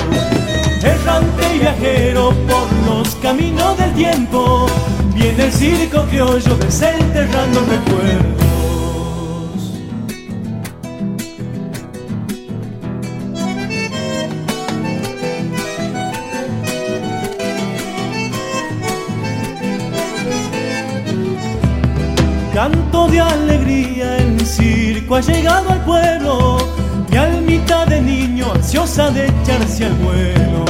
Errante 0.82 1.56
y 1.56 1.58
viajero 1.60 2.34
por 2.46 2.66
los 2.86 3.14
caminos 3.16 3.78
del 3.78 3.92
tiempo, 3.94 4.66
viene 5.14 5.46
el 5.46 5.52
circo 5.52 6.02
criollo 6.02 6.54
desenterrando 6.56 7.60
recuerdos. 7.60 8.47
Canto 22.60 23.06
de 23.06 23.20
alegría, 23.20 24.16
el 24.16 24.44
circo 24.44 25.14
ha 25.14 25.20
llegado 25.20 25.70
al 25.70 25.80
pueblo, 25.84 26.58
mi 27.08 27.16
almita 27.16 27.86
de 27.86 28.02
niño 28.02 28.50
ansiosa 28.52 29.12
de 29.12 29.26
echarse 29.28 29.84
al 29.84 29.92
vuelo. 29.92 30.64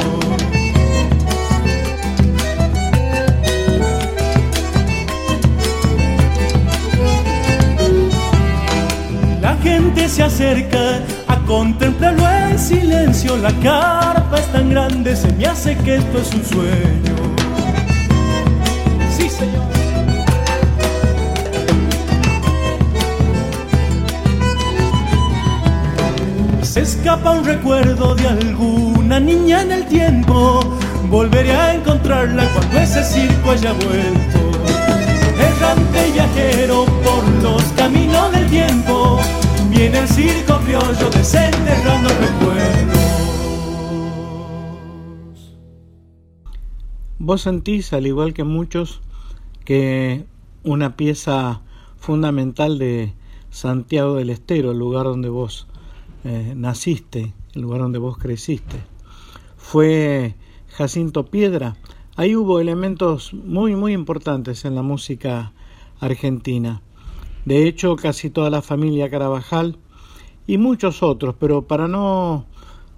La 9.41 9.55
gente 9.63 10.07
se 10.09 10.21
acerca 10.21 10.99
a 11.27 11.37
contemplarlo 11.47 12.23
en 12.29 12.59
silencio. 12.59 13.35
La 13.37 13.51
carpa 13.63 14.37
es 14.37 14.45
tan 14.51 14.69
grande, 14.69 15.15
se 15.15 15.33
me 15.33 15.47
hace 15.47 15.75
que 15.77 15.95
esto 15.95 16.19
es 16.19 16.35
un 16.35 16.45
sueño. 16.45 17.28
Escapa 26.79 27.31
un 27.31 27.43
recuerdo 27.43 28.15
de 28.15 28.27
alguna 28.27 29.19
niña 29.19 29.61
en 29.61 29.71
el 29.71 29.85
tiempo. 29.87 30.61
Volveré 31.09 31.51
a 31.51 31.75
encontrarla 31.75 32.47
cuando 32.53 32.79
ese 32.79 33.03
circo 33.03 33.51
haya 33.51 33.73
vuelto. 33.73 34.39
Errante 35.39 36.11
viajero 36.13 36.85
por 37.03 37.43
los 37.43 37.63
caminos 37.73 38.31
del 38.31 38.49
tiempo, 38.49 39.19
viene 39.69 39.99
el 39.99 40.07
circo 40.07 40.57
criollo 40.59 41.09
desenterrando 41.11 42.09
recuerdos. 42.09 42.99
Vos 47.19 47.41
sentís, 47.41 47.91
al 47.93 48.07
igual 48.07 48.33
que 48.33 48.43
muchos, 48.43 49.01
que 49.65 50.25
una 50.63 50.95
pieza 50.95 51.61
fundamental 51.97 52.79
de 52.79 53.13
Santiago 53.49 54.15
del 54.15 54.29
Estero, 54.29 54.71
el 54.71 54.79
lugar 54.79 55.05
donde 55.05 55.29
vos 55.29 55.67
eh, 56.23 56.53
naciste, 56.55 57.33
el 57.53 57.61
lugar 57.61 57.81
donde 57.81 57.99
vos 57.99 58.17
creciste, 58.17 58.77
fue 59.57 60.35
Jacinto 60.69 61.25
Piedra. 61.25 61.77
Ahí 62.15 62.35
hubo 62.35 62.59
elementos 62.59 63.33
muy, 63.33 63.75
muy 63.75 63.93
importantes 63.93 64.65
en 64.65 64.75
la 64.75 64.81
música 64.81 65.53
argentina. 65.99 66.81
De 67.45 67.67
hecho, 67.67 67.95
casi 67.95 68.29
toda 68.29 68.49
la 68.49 68.61
familia 68.61 69.09
Carabajal 69.09 69.77
y 70.45 70.57
muchos 70.57 71.03
otros, 71.03 71.35
pero 71.39 71.67
para 71.67 71.87
no 71.87 72.45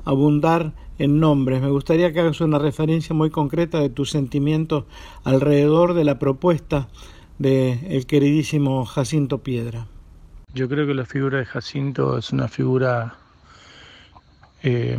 abundar 0.04 0.74
en 0.98 1.20
nombres, 1.20 1.62
me 1.62 1.70
gustaría 1.70 2.12
que 2.14 2.20
hagas 2.20 2.42
una 2.42 2.60
referencia 2.60 3.16
muy 3.16 3.30
concreta 3.30 3.80
de 3.80 3.90
tus 3.90 4.12
sentimientos 4.12 4.86
alrededor 5.24 5.94
de 5.94 6.04
la 6.04 6.20
propuesta 6.20 6.90
de 7.40 7.80
el 7.90 8.06
queridísimo 8.06 8.86
Jacinto 8.86 9.40
Piedra. 9.40 9.88
Yo 10.54 10.68
creo 10.68 10.86
que 10.86 10.94
la 10.94 11.06
figura 11.06 11.38
de 11.38 11.46
Jacinto 11.46 12.18
es 12.18 12.32
una 12.32 12.50
figura 12.50 13.16
eh, 14.64 14.98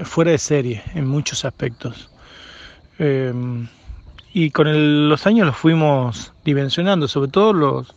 fuera 0.00 0.32
de 0.32 0.38
serie 0.38 0.82
en 0.94 1.06
muchos 1.06 1.44
aspectos. 1.44 2.10
Eh, 2.98 3.32
y 4.32 4.50
con 4.50 5.08
los 5.08 5.26
años 5.28 5.46
los 5.46 5.56
fuimos 5.56 6.32
dimensionando, 6.44 7.06
sobre 7.06 7.30
todo 7.30 7.52
los, 7.52 7.94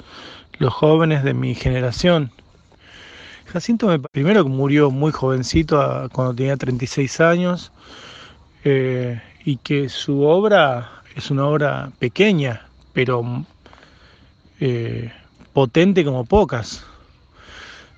los 0.59 0.71
jóvenes 0.71 1.23
de 1.23 1.33
mi 1.33 1.55
generación. 1.55 2.31
Jacinto 3.47 3.87
me, 3.87 3.97
primero 3.97 4.45
murió 4.45 4.91
muy 4.91 5.11
jovencito, 5.11 6.09
cuando 6.13 6.35
tenía 6.35 6.57
36 6.57 7.21
años, 7.21 7.71
eh, 8.63 9.19
y 9.45 9.57
que 9.57 9.89
su 9.89 10.21
obra 10.21 11.01
es 11.15 11.31
una 11.31 11.47
obra 11.47 11.91
pequeña, 11.97 12.67
pero 12.93 13.45
potente 15.53 16.03
como 16.03 16.25
pocas. 16.25 16.85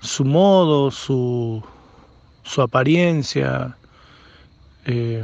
Su 0.02 0.26
modo, 0.26 0.92
su, 0.92 1.64
su 2.44 2.62
apariencia, 2.62 3.78
eh, 4.86 5.24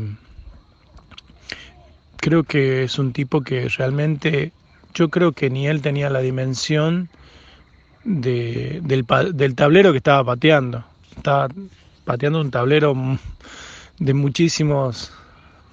creo 2.18 2.44
que 2.44 2.84
es 2.84 3.00
un 3.00 3.12
tipo 3.14 3.42
que 3.42 3.68
realmente, 3.70 4.52
yo 4.94 5.10
creo 5.10 5.32
que 5.34 5.50
ni 5.50 5.68
él 5.68 5.82
tenía 5.82 6.10
la 6.10 6.20
dimensión 6.20 7.10
de, 8.04 8.80
del, 8.84 9.06
del, 9.34 9.56
tablero 9.56 9.92
que 9.92 9.98
estaba 9.98 10.24
pateando. 10.24 10.84
Estaba 11.16 11.50
pateando 12.06 12.40
un 12.42 12.52
tablero 12.52 12.96
de 14.00 14.14
muchísimos, 14.14 15.12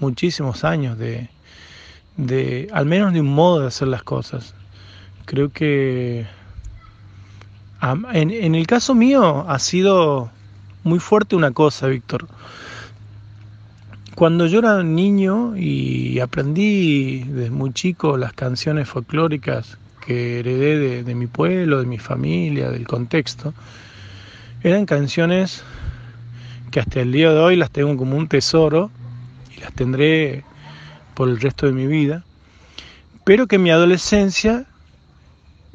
muchísimos 0.00 0.64
años, 0.64 0.98
de, 0.98 1.28
de, 2.16 2.68
al 2.72 2.86
menos 2.86 3.12
de 3.12 3.20
un 3.20 3.32
modo 3.32 3.60
de 3.60 3.68
hacer 3.68 3.88
las 3.88 4.02
cosas. 4.02 4.54
Creo 5.26 5.50
que 5.50 6.26
en, 7.82 8.54
el 8.54 8.66
caso 8.66 8.94
mío 8.94 9.48
ha 9.48 9.58
sido 9.58 10.30
muy 10.84 10.98
fuerte 10.98 11.36
una 11.36 11.50
cosa, 11.50 11.88
Víctor. 11.88 12.26
Cuando 14.14 14.46
yo 14.46 14.60
era 14.60 14.82
niño 14.82 15.56
y 15.56 16.20
aprendí 16.20 17.24
desde 17.24 17.50
muy 17.50 17.72
chico 17.72 18.16
las 18.16 18.32
canciones 18.32 18.88
folclóricas 18.88 19.76
que 20.00 20.38
heredé 20.38 21.02
de, 21.02 21.14
mi 21.14 21.26
pueblo, 21.26 21.80
de 21.80 21.86
mi 21.86 21.98
familia, 21.98 22.70
del 22.70 22.86
contexto, 22.86 23.52
eran 24.62 24.86
canciones 24.86 25.64
que 26.70 26.80
hasta 26.80 27.00
el 27.00 27.12
día 27.12 27.30
de 27.32 27.40
hoy 27.40 27.56
las 27.56 27.70
tengo 27.70 27.96
como 27.96 28.16
un 28.16 28.28
tesoro 28.28 28.90
y 29.54 29.60
las 29.60 29.72
tendré 29.74 30.44
por 31.14 31.28
el 31.28 31.40
resto 31.40 31.66
de 31.66 31.72
mi 31.72 31.86
vida, 31.86 32.24
pero 33.24 33.46
que 33.46 33.56
en 33.56 33.64
mi 33.64 33.70
adolescencia 33.70 34.64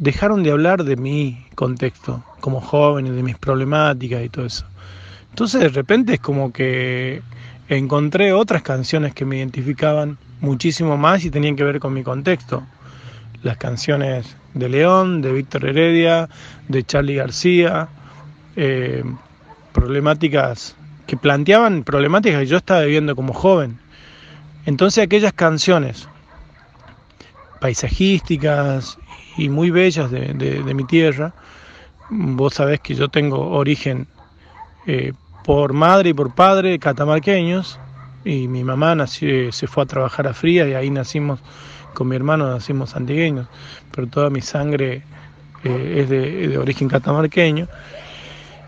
dejaron 0.01 0.41
de 0.41 0.49
hablar 0.49 0.83
de 0.83 0.95
mi 0.95 1.45
contexto 1.53 2.23
como 2.39 2.59
joven, 2.59 3.15
de 3.15 3.21
mis 3.21 3.37
problemáticas 3.37 4.25
y 4.25 4.29
todo 4.29 4.47
eso. 4.47 4.65
Entonces 5.29 5.61
de 5.61 5.69
repente 5.69 6.15
es 6.15 6.19
como 6.19 6.51
que 6.51 7.21
encontré 7.69 8.33
otras 8.33 8.63
canciones 8.63 9.13
que 9.13 9.25
me 9.25 9.37
identificaban 9.37 10.17
muchísimo 10.39 10.97
más 10.97 11.23
y 11.23 11.29
tenían 11.29 11.55
que 11.55 11.63
ver 11.63 11.79
con 11.79 11.93
mi 11.93 12.01
contexto. 12.01 12.63
Las 13.43 13.57
canciones 13.57 14.35
de 14.55 14.69
León, 14.69 15.21
de 15.21 15.33
Víctor 15.33 15.65
Heredia, 15.65 16.29
de 16.67 16.83
Charlie 16.83 17.15
García, 17.17 17.87
eh, 18.55 19.03
problemáticas 19.71 20.75
que 21.05 21.15
planteaban 21.15 21.83
problemáticas 21.83 22.39
que 22.39 22.47
yo 22.47 22.57
estaba 22.57 22.81
viviendo 22.81 23.15
como 23.15 23.33
joven. 23.33 23.77
Entonces 24.65 25.03
aquellas 25.03 25.33
canciones 25.33 26.07
paisajísticas 27.59 28.97
y 29.37 29.49
muy 29.49 29.69
bellas 29.69 30.11
de, 30.11 30.73
mi 30.73 30.83
tierra, 30.83 31.33
vos 32.09 32.53
sabés 32.55 32.79
que 32.79 32.95
yo 32.95 33.09
tengo 33.09 33.51
origen 33.51 34.07
eh, 34.85 35.13
por 35.43 35.73
madre 35.73 36.09
y 36.09 36.13
por 36.13 36.33
padre 36.33 36.77
catamarqueños 36.79 37.79
y 38.23 38.47
mi 38.47 38.63
mamá 38.63 38.95
nació, 38.95 39.51
se 39.51 39.67
fue 39.67 39.83
a 39.83 39.85
trabajar 39.87 40.27
a 40.27 40.33
Fría 40.33 40.67
y 40.67 40.73
ahí 40.73 40.89
nacimos 40.89 41.39
con 41.93 42.07
mi 42.07 42.15
hermano, 42.15 42.49
nacimos 42.49 42.95
antigueños, 42.95 43.47
pero 43.91 44.07
toda 44.07 44.29
mi 44.29 44.41
sangre 44.41 45.03
eh, 45.63 46.01
es 46.01 46.09
de, 46.09 46.57
origen 46.57 46.87
catamarqueño. 46.87 47.67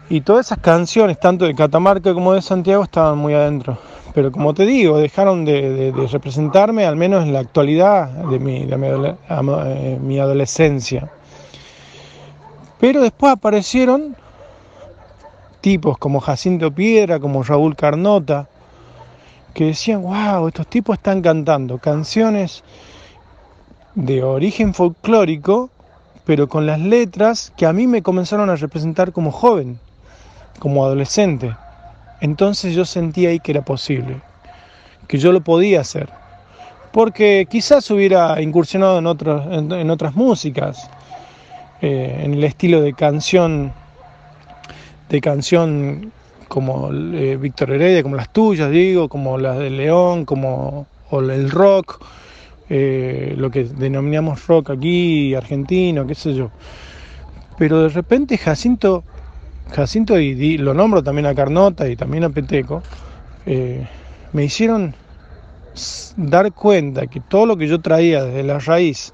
Y 0.09 0.21
todas 0.21 0.47
esas 0.47 0.59
canciones, 0.59 1.19
tanto 1.19 1.45
de 1.45 1.55
Catamarca 1.55 2.13
como 2.13 2.33
de 2.33 2.41
Santiago, 2.41 2.83
estaban 2.83 3.17
muy 3.17 3.33
adentro. 3.33 3.77
Pero 4.13 4.31
como 4.31 4.53
te 4.53 4.65
digo, 4.65 4.99
dejaron 4.99 5.43
de, 5.43 5.93
representarme, 6.11 6.85
al 6.85 6.95
menos 6.95 7.23
en 7.23 7.33
la 7.33 7.39
actualidad 7.39 8.09
de 8.09 8.39
mi, 8.39 8.65
de 8.65 9.97
mi 9.99 10.17
eh, 10.17 10.21
adolescencia. 10.21 11.09
Pero 12.79 13.01
después 13.01 13.31
aparecieron 13.33 14.15
tipos 15.61 15.97
como 15.97 16.19
Jacinto 16.19 16.71
Piedra, 16.71 17.19
como 17.19 17.41
Raúl 17.41 17.75
Carnota, 17.75 18.49
que 19.53 19.67
decían, 19.67 20.01
wow, 20.01 20.47
estos 20.47 20.67
tipos 20.67 20.97
están 20.97 21.21
cantando 21.21 21.77
canciones 21.77 22.63
de 23.95 24.23
origen 24.23 24.73
folclórico, 24.73 25.69
pero 26.25 26.49
con 26.49 26.65
las 26.65 26.79
letras 26.79 27.53
que 27.55 27.65
a 27.65 27.73
mí 27.73 27.87
me 27.87 28.01
comenzaron 28.01 28.49
a 28.49 28.57
representar 28.57 29.13
como 29.13 29.31
joven, 29.31 29.79
como 30.59 30.85
adolescente. 30.85 31.55
Entonces 32.21 32.73
yo 32.75 32.85
sentí 32.85 33.25
ahí 33.25 33.39
que 33.39 33.51
era 33.51 33.63
posible, 33.63 34.21
que 35.07 35.17
yo 35.17 35.31
lo 35.31 35.41
podía 35.41 35.81
hacer, 35.81 36.09
porque 36.91 37.47
quizás 37.49 37.89
hubiera 37.91 38.41
incursionado 38.41 38.99
en, 38.99 39.07
otros, 39.07 39.45
en, 39.51 39.89
otras 39.89 40.15
músicas, 40.15 40.89
eh, 41.81 42.21
en 42.23 42.33
el 42.33 42.43
estilo 42.43 42.81
de 42.81 42.93
canción 42.93 43.73
de 45.09 45.21
canción 45.21 46.11
como 46.47 46.91
eh, 46.91 47.37
Víctor 47.39 47.71
Heredia, 47.71 48.03
como 48.03 48.15
las 48.15 48.31
tuyas, 48.31 48.71
digo, 48.71 49.09
como 49.09 49.37
las 49.37 49.57
de 49.57 49.69
León, 49.69 50.25
como 50.25 50.87
o 51.09 51.19
el 51.19 51.51
rock, 51.51 52.03
eh, 52.69 53.35
lo 53.37 53.51
que 53.51 53.65
denominamos 53.65 54.47
rock 54.47 54.71
aquí, 54.71 55.35
argentino, 55.35 56.07
qué 56.07 56.15
sé 56.15 56.33
yo. 56.33 56.49
Pero 57.57 57.83
de 57.83 57.89
repente 57.89 58.37
Jacinto, 58.37 59.03
Jacinto 59.71 60.19
y, 60.19 60.57
lo 60.57 60.73
nombro 60.73 61.03
también 61.03 61.25
a 61.25 61.35
Carnota 61.35 61.87
y 61.87 61.95
también 61.95 62.23
a 62.23 62.29
Peteco, 62.29 62.83
eh, 63.45 63.87
me 64.33 64.43
hicieron 64.45 64.95
dar 66.17 66.51
cuenta 66.53 67.07
que 67.07 67.19
todo 67.19 67.45
lo 67.45 67.57
que 67.57 67.67
yo 67.67 67.79
traía 67.81 68.23
desde 68.23 68.43
la 68.43 68.59
raíz, 68.59 69.13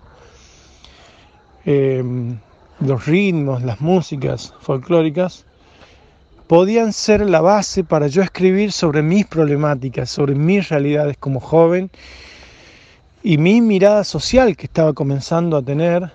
los 1.65 3.05
ritmos, 3.05 3.63
las 3.63 3.79
músicas 3.79 4.53
folclóricas, 4.59 5.45
podían 6.49 6.93
ser 6.93 7.21
la 7.29 7.41
base 7.41 7.83
para 7.83 8.07
yo 8.07 8.23
escribir 8.23 8.71
sobre 8.71 9.03
mis 9.03 9.27
problemáticas, 9.27 10.09
sobre 10.09 10.33
mis 10.33 10.67
realidades 10.69 11.15
como 11.15 11.39
joven 11.39 11.91
y 13.21 13.37
mi 13.37 13.61
mirada 13.61 14.03
social 14.03 14.57
que 14.57 14.65
estaba 14.65 14.93
comenzando 14.93 15.57
a 15.57 15.61
tener 15.61 16.11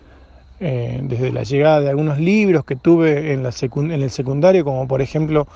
eh, 0.66 0.98
desde 1.02 1.30
la 1.30 1.42
llegada 1.42 1.80
de 1.82 1.90
algunos 1.90 2.18
libros 2.18 2.64
que 2.64 2.74
tuve 2.74 3.34
en, 3.34 3.42
la 3.42 3.50
en 3.60 3.92
el 3.92 4.10
secundario, 4.10 4.64
como 4.64 4.88
por 4.88 5.02
ejemplo 5.02 5.46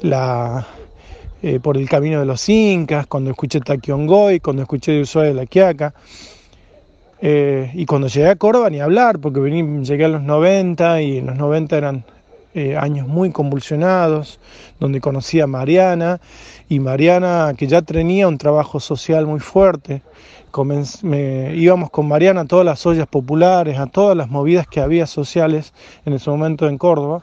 la, 0.00 0.66
eh, 1.42 1.60
Por 1.60 1.76
el 1.76 1.86
Camino 1.86 2.20
de 2.20 2.24
los 2.24 2.48
Incas, 2.48 3.06
cuando 3.06 3.30
escuché 3.30 3.60
Taquiongoy, 3.60 4.40
cuando 4.40 4.62
escuché 4.62 4.98
Ushuaia 5.02 5.28
de 5.28 5.34
la 5.34 5.44
Quiaca. 5.44 5.92
Eh, 7.20 7.70
y 7.74 7.84
cuando 7.84 8.08
llegué 8.08 8.28
a 8.28 8.36
Córdoba 8.36 8.70
ni 8.70 8.80
hablar, 8.80 9.18
porque 9.18 9.40
vení, 9.40 9.84
llegué 9.84 10.06
a 10.06 10.08
los 10.08 10.22
90 10.22 11.02
y 11.02 11.18
en 11.18 11.26
los 11.26 11.36
90 11.36 11.76
eran 11.76 12.04
años 12.78 13.08
muy 13.08 13.32
convulsionados, 13.32 14.38
donde 14.78 15.00
conocí 15.00 15.40
a 15.40 15.46
Mariana 15.46 16.20
y 16.68 16.78
Mariana 16.78 17.54
que 17.56 17.66
ya 17.66 17.82
tenía 17.82 18.28
un 18.28 18.38
trabajo 18.38 18.78
social 18.78 19.26
muy 19.26 19.40
fuerte 19.40 20.02
íbamos 21.54 21.90
con 21.90 22.06
Mariana 22.06 22.42
a 22.42 22.44
todas 22.44 22.64
las 22.64 22.86
ollas 22.86 23.08
populares, 23.08 23.78
a 23.78 23.86
todas 23.86 24.16
las 24.16 24.30
movidas 24.30 24.66
que 24.68 24.80
había 24.80 25.06
sociales 25.06 25.72
en 26.04 26.12
ese 26.12 26.30
momento 26.30 26.68
en 26.68 26.78
Córdoba. 26.78 27.22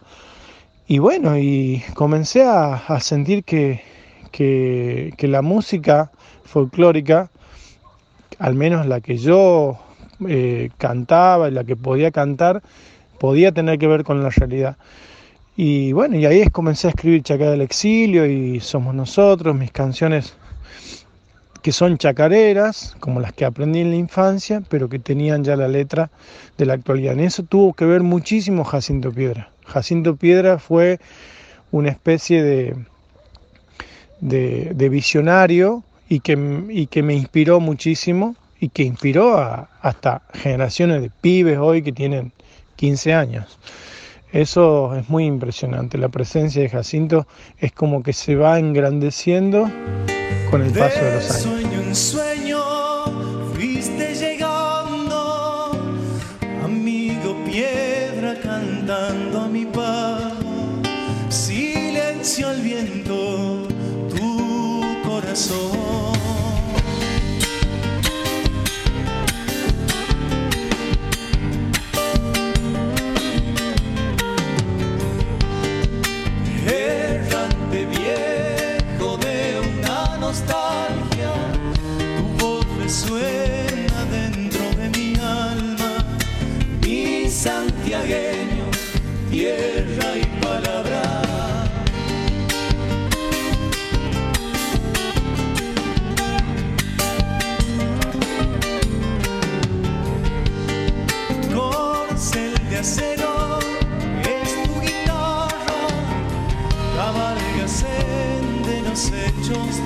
Y 0.87 0.99
bueno, 0.99 1.37
y 1.37 1.81
comencé 1.93 2.43
a, 2.43 2.99
sentir 2.99 3.45
que, 3.45 3.81
que, 4.31 5.27
la 5.27 5.41
música 5.41 6.11
folclórica, 6.43 7.29
al 8.39 8.55
menos 8.55 8.85
la 8.85 8.99
que 8.99 9.17
yo 9.17 9.79
eh, 10.27 10.69
cantaba 10.77 11.47
y 11.47 11.51
la 11.51 11.63
que 11.63 11.77
podía 11.77 12.11
cantar, 12.11 12.61
podía 13.17 13.53
tener 13.53 13.79
que 13.79 13.87
ver 13.87 14.03
con 14.03 14.21
la 14.21 14.29
realidad. 14.29 14.75
Y 15.55 15.91
bueno, 15.91 16.17
y 16.17 16.25
ahí 16.25 16.47
comencé 16.47 16.87
a 16.87 16.91
escribir 16.91 17.23
Chacá 17.23 17.51
del 17.51 17.61
Exilio 17.61 18.25
y 18.25 18.59
Somos 18.59 18.95
Nosotros, 18.95 19.55
mis 19.55 19.71
canciones 19.71 20.33
que 21.61 21.71
son 21.71 21.97
chacareras, 21.97 22.95
como 22.99 23.19
las 23.19 23.33
que 23.33 23.45
aprendí 23.45 23.81
en 23.81 23.91
la 23.91 23.95
infancia, 23.95 24.63
pero 24.67 24.89
que 24.89 24.97
tenían 24.97 25.43
ya 25.43 25.55
la 25.55 25.67
letra 25.67 26.09
de 26.57 26.65
la 26.65 26.73
actualidad. 26.73 27.13
En 27.13 27.19
eso 27.19 27.43
tuvo 27.43 27.73
que 27.73 27.85
ver 27.85 28.01
muchísimo 28.01 28.63
Jacinto 28.63 29.11
Piedra. 29.11 29.51
Jacinto 29.65 30.15
Piedra 30.15 30.57
fue 30.57 30.99
una 31.71 31.89
especie 31.89 32.41
de, 32.41 32.75
de, 34.21 34.89
visionario 34.89 35.83
y 36.09 36.19
que, 36.19 36.65
y 36.69 36.87
que, 36.87 37.03
me 37.03 37.13
inspiró 37.13 37.59
muchísimo 37.59 38.35
y 38.59 38.69
que 38.69 38.83
inspiró 38.83 39.37
a, 39.37 39.69
hasta 39.81 40.23
generaciones 40.33 41.01
de 41.01 41.11
pibes 41.21 41.57
hoy 41.57 41.83
que 41.83 41.91
tienen 41.91 42.31
15 42.75 43.13
años. 43.13 43.59
Eso 44.31 44.95
es 44.95 45.09
muy 45.09 45.25
impresionante. 45.25 45.97
La 45.97 46.09
presencia 46.09 46.61
de 46.61 46.69
Jacinto 46.69 47.27
es 47.57 47.71
como 47.73 48.01
que 48.01 48.13
se 48.13 48.35
va 48.35 48.59
engrandeciendo 48.59 49.69
con 50.49 50.61
el 50.61 50.71
paso 50.71 51.03
de 51.03 51.15
los 51.15 51.45
años. 51.45 52.30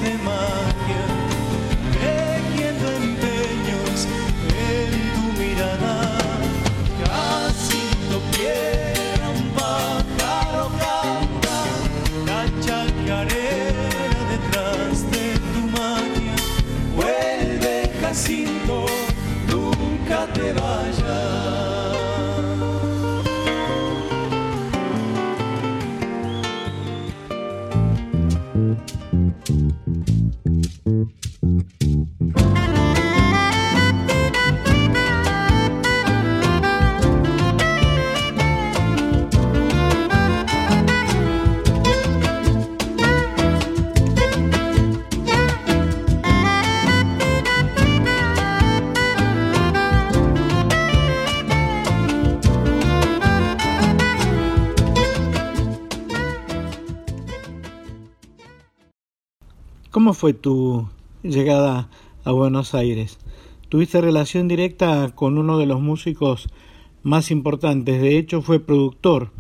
Hechos 0.06 0.20
de 0.22 0.55
¿Cómo 60.06 60.14
fue 60.14 60.34
tu 60.36 60.88
llegada 61.24 61.90
a 62.26 62.32
Buenos 62.32 62.76
Aires? 62.76 63.18
Tuviste 63.70 64.02
relación 64.02 64.48
directa 64.48 65.12
con 65.16 65.40
uno 65.40 65.58
de 65.58 65.66
los 65.66 65.82
músicos 65.82 66.48
más 67.02 67.32
importantes, 67.32 68.00
de 68.00 68.20
hecho 68.20 68.44
fue 68.44 68.60
productor 68.60 69.32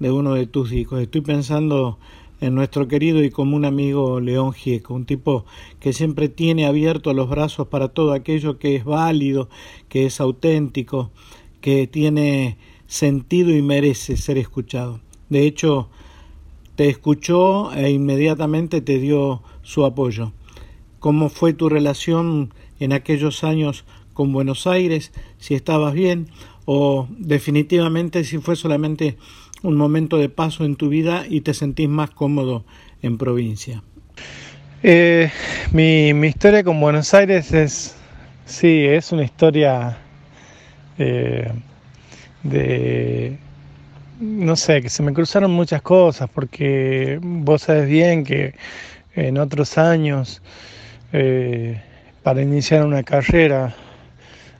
de 0.00 0.10
uno 0.10 0.34
de 0.34 0.48
tus 0.48 0.70
discos. 0.70 1.00
Estoy 1.00 1.20
pensando 1.20 2.00
en 2.40 2.56
nuestro 2.56 2.88
querido 2.88 3.22
y 3.22 3.30
común 3.30 3.64
amigo 3.64 4.18
León 4.18 4.54
Gieco, 4.54 4.92
un 4.92 5.04
tipo 5.04 5.44
que 5.78 5.92
siempre 5.92 6.28
tiene 6.28 6.66
abiertos 6.66 7.14
los 7.14 7.30
brazos 7.30 7.68
para 7.68 7.86
todo 7.86 8.12
aquello 8.12 8.58
que 8.58 8.74
es 8.74 8.84
válido, 8.84 9.48
que 9.88 10.06
es 10.06 10.20
auténtico, 10.20 11.12
que 11.60 11.86
tiene 11.86 12.58
sentido 12.88 13.54
y 13.54 13.62
merece 13.62 14.16
ser 14.16 14.36
escuchado. 14.36 14.98
De 15.28 15.46
hecho, 15.46 15.90
te 16.74 16.88
escuchó 16.88 17.72
e 17.72 17.92
inmediatamente 17.92 18.80
te 18.80 18.98
dio 18.98 19.42
su 19.68 19.84
apoyo. 19.84 20.32
¿Cómo 20.98 21.28
fue 21.28 21.52
tu 21.52 21.68
relación 21.68 22.54
en 22.80 22.94
aquellos 22.94 23.44
años 23.44 23.84
con 24.14 24.32
Buenos 24.32 24.66
Aires? 24.66 25.12
Si 25.36 25.54
estabas 25.54 25.92
bien 25.92 26.28
o 26.64 27.06
definitivamente 27.10 28.24
si 28.24 28.38
fue 28.38 28.56
solamente 28.56 29.18
un 29.62 29.76
momento 29.76 30.16
de 30.16 30.30
paso 30.30 30.64
en 30.64 30.76
tu 30.76 30.88
vida 30.88 31.26
y 31.28 31.42
te 31.42 31.52
sentís 31.52 31.86
más 31.86 32.08
cómodo 32.10 32.64
en 33.02 33.18
provincia. 33.18 33.82
Eh, 34.82 35.30
mi, 35.72 36.08
historia 36.26 36.64
con 36.64 36.80
Buenos 36.80 37.12
Aires 37.12 37.52
es, 37.52 37.94
sí, 38.46 38.86
es 38.86 39.12
una 39.12 39.24
historia 39.24 39.98
eh, 40.96 41.52
de, 42.42 43.36
no 44.18 44.56
sé, 44.56 44.80
que 44.80 44.88
se 44.88 45.02
me 45.02 45.12
cruzaron 45.12 45.50
muchas 45.50 45.82
cosas, 45.82 46.30
porque 46.32 47.18
vos 47.20 47.62
sabes 47.62 47.86
bien 47.86 48.24
que 48.24 48.54
en 49.18 49.38
otros 49.38 49.78
años 49.78 50.42
eh, 51.12 51.80
para 52.22 52.42
iniciar 52.42 52.84
una 52.84 53.02
carrera 53.02 53.74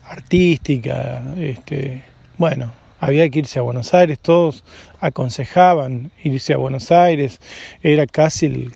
artística. 0.05 1.22
Este, 1.39 2.03
bueno, 2.37 2.72
había 3.01 3.28
que 3.28 3.41
irse 3.41 3.59
a 3.59 3.62
Buenos 3.62 3.95
Aires, 3.95 4.18
todos 4.18 4.64
aconsejaban 5.01 6.11
irse 6.24 6.55
a 6.55 6.57
Buenos 6.57 6.91
Aires, 6.91 7.39
era 7.82 8.07
casi 8.07 8.72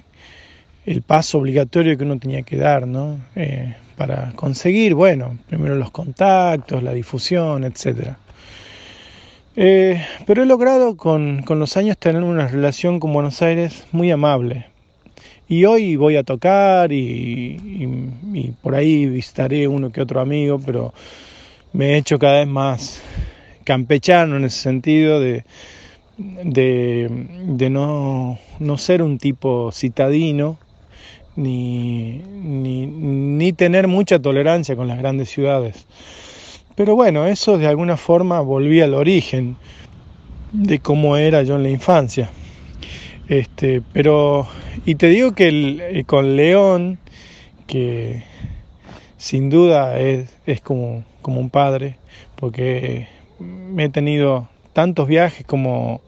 el, 0.85 1.03
paso 1.03 1.39
obligatorio 1.39 1.97
que 1.97 2.05
uno 2.05 2.19
tenía 2.19 2.43
que 2.43 2.57
dar, 2.57 2.87
¿no? 2.87 3.19
Eh, 3.37 3.75
para 3.97 4.33
conseguir, 4.33 4.95
bueno, 4.95 5.39
primero 5.49 5.77
los 5.77 5.91
contactos, 5.91 6.83
la 6.83 6.93
difusión, 6.93 7.65
etc. 7.65 8.15
Eh, 9.55 10.05
pero 10.27 10.43
he 10.43 10.47
logrado 10.47 10.97
con, 10.97 11.43
con 11.43 11.59
los 11.59 11.77
años 11.77 11.99
tener 11.99 12.23
una 12.23 12.49
relación 12.49 12.99
con 12.99 13.13
Buenos 13.13 13.43
Aires 13.43 13.87
muy 13.93 14.11
amable, 14.11 14.67
y 15.49 15.65
hoy 15.65 15.97
voy 15.97 16.17
a 16.17 16.23
tocar 16.23 16.93
y, 16.93 18.55
por 18.63 18.75
ahí 18.75 19.07
visitaré 19.07 19.69
uno 19.69 19.91
que 19.91 20.01
otro 20.01 20.21
amigo, 20.21 20.59
pero 20.65 20.95
me 21.73 21.91
he 21.91 21.97
hecho 21.99 22.19
cada 22.19 22.41
vez 22.41 22.49
más, 22.49 23.03
campechano 23.65 24.37
en 24.37 24.45
ese 24.45 24.61
sentido, 24.61 25.21
de, 25.21 25.45
de, 26.17 27.69
no, 27.71 28.39
no, 28.59 28.79
ser 28.79 29.03
un 29.03 29.19
tipo 29.19 29.71
citadino, 29.73 30.59
ni, 31.37 32.19
ni, 32.19 32.87
ni 32.87 33.53
tener 33.53 33.89
mucha 33.89 34.19
tolerancia 34.19 34.77
con 34.77 34.89
las 34.89 34.99
grandes 34.99 35.31
ciudades. 35.31 35.87
Pero 36.75 36.95
bueno, 36.95 37.27
eso 37.27 37.59
de 37.59 37.67
alguna 37.67 37.97
forma 37.97 38.41
volvía 38.41 38.85
al 38.85 38.95
origen 38.95 39.57
de 40.53 40.79
cómo 40.79 41.17
era 41.17 41.43
yo 41.43 41.57
en 41.57 41.63
la 41.63 41.71
infancia. 41.71 42.31
Este, 43.33 43.81
pero, 43.95 44.47
y 44.85 44.97
te 44.97 45.07
digo 45.07 45.33
que 45.33 45.49
eh, 45.49 46.05
con 46.05 46.37
León, 46.37 46.99
que 47.67 48.25
sin 49.17 49.49
duda 49.49 49.99
es, 49.99 50.29
como, 50.63 51.03
como 51.23 51.41
un 51.41 51.49
padre, 51.49 51.97
porque 52.37 53.09
me 53.39 53.85
he 53.85 53.89
tenido 53.89 54.51
tantos 54.75 55.09
viajes 55.09 55.47
como, 55.47 56.03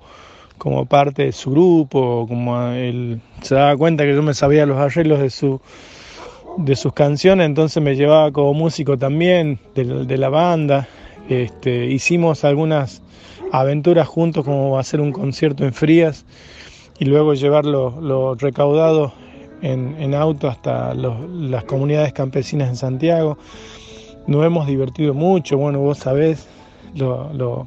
como 0.59 0.85
parte 0.85 1.25
de 1.25 1.33
su 1.33 1.53
grupo, 1.53 2.27
como 2.29 2.63
él 2.73 3.23
se 3.41 3.55
daba 3.55 3.75
cuenta 3.75 4.05
que 4.05 4.15
yo 4.15 4.23
me 4.23 4.35
sabía 4.35 4.67
los 4.67 4.77
arreglos 4.77 5.19
de 5.19 5.31
su 5.31 5.63
de 6.59 6.77
sus 6.77 6.93
canciones, 6.93 7.47
entonces 7.47 7.83
me 7.83 7.97
llevaba 7.97 8.33
como 8.33 8.53
músico 8.53 8.99
también 8.99 9.59
de, 9.75 10.19
la 10.19 10.29
banda. 10.29 10.89
Este, 11.31 11.87
hicimos 11.87 12.45
algunas 12.45 13.01
aventuras 13.51 14.09
juntos 14.09 14.45
como 14.45 14.79
hacer 14.79 15.01
un 15.01 15.11
concierto 15.11 15.65
en 15.65 15.73
Frías 15.73 16.27
y 16.99 17.05
luego 17.07 17.35
llevar 17.35 17.65
lo, 17.65 18.35
recaudado 18.35 19.13
en, 19.63 20.15
auto 20.15 20.49
hasta 20.49 20.95
las 20.95 21.65
comunidades 21.65 22.13
campesinas 22.13 22.69
en 22.69 22.77
Santiago. 22.77 23.39
Nos 24.27 24.45
hemos 24.45 24.67
divertido 24.67 25.15
mucho, 25.15 25.59
bueno, 25.59 25.81
vos 25.81 25.99
sabés 25.99 26.47
lo, 26.95 27.33
lo, 27.33 27.67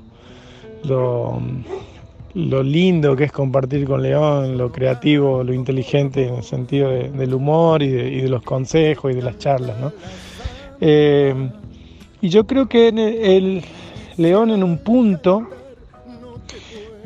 lo, 2.33 2.63
lindo 2.63 3.15
que 3.15 3.25
es 3.25 3.31
compartir 3.31 3.85
con 3.85 4.01
León, 4.01 4.57
lo 4.57 4.71
creativo, 4.71 5.43
lo 5.43 5.53
inteligente 5.53 6.27
en 6.27 6.35
el 6.35 6.43
sentido 6.43 6.89
del 6.89 7.33
humor 7.33 7.83
y 7.83 7.89
de, 7.89 8.29
los 8.29 8.43
consejos 8.43 9.11
y 9.11 9.15
de 9.15 9.21
las 9.21 9.37
charlas. 9.37 9.77
¿no? 9.79 9.91
Eh, 10.79 11.49
y 12.21 12.29
yo 12.29 12.47
creo 12.47 12.67
que 12.67 12.87
el 12.87 13.63
León 14.17 14.51
en 14.51 14.63
un 14.63 14.79
punto 14.79 15.47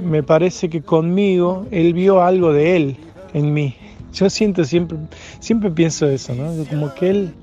me 0.01 0.23
parece 0.23 0.69
que 0.69 0.81
conmigo 0.81 1.65
él 1.71 1.93
vio 1.93 2.21
algo 2.21 2.53
de 2.53 2.75
él 2.75 2.97
en 3.33 3.53
mí. 3.53 3.75
Yo 4.13 4.29
siento 4.29 4.65
siempre, 4.65 4.97
siempre 5.39 5.71
pienso 5.71 6.07
eso, 6.07 6.35
¿no? 6.35 6.51
Como 6.69 6.93
que 6.93 7.09
él 7.09 7.33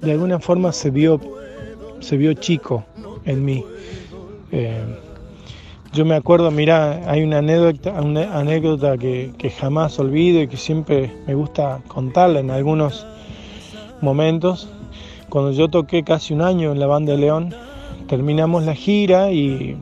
de 0.00 0.12
alguna 0.12 0.38
forma 0.40 0.72
se 0.72 0.90
vio, 0.90 1.20
se 2.00 2.16
vio 2.16 2.32
chico 2.34 2.84
en 3.24 3.44
mí. 3.44 3.64
Eh, 4.50 4.82
yo 5.92 6.04
me 6.04 6.14
acuerdo, 6.14 6.50
mira, 6.50 7.02
hay 7.10 7.22
una 7.22 7.38
anécdota, 7.38 7.92
una 8.02 8.36
anécdota 8.36 8.98
que, 8.98 9.32
que, 9.38 9.50
jamás 9.50 9.98
olvido 9.98 10.42
y 10.42 10.48
que 10.48 10.56
siempre 10.56 11.12
me 11.26 11.34
gusta 11.34 11.80
contarla 11.88 12.40
en 12.40 12.50
algunos 12.50 13.06
momentos. 14.00 14.68
Cuando 15.28 15.52
yo 15.52 15.68
toqué 15.68 16.02
casi 16.02 16.34
un 16.34 16.42
año 16.42 16.72
en 16.72 16.80
la 16.80 16.86
banda 16.86 17.12
de 17.12 17.18
León, 17.18 17.54
terminamos 18.08 18.64
la 18.64 18.74
gira 18.74 19.32
y 19.32 19.76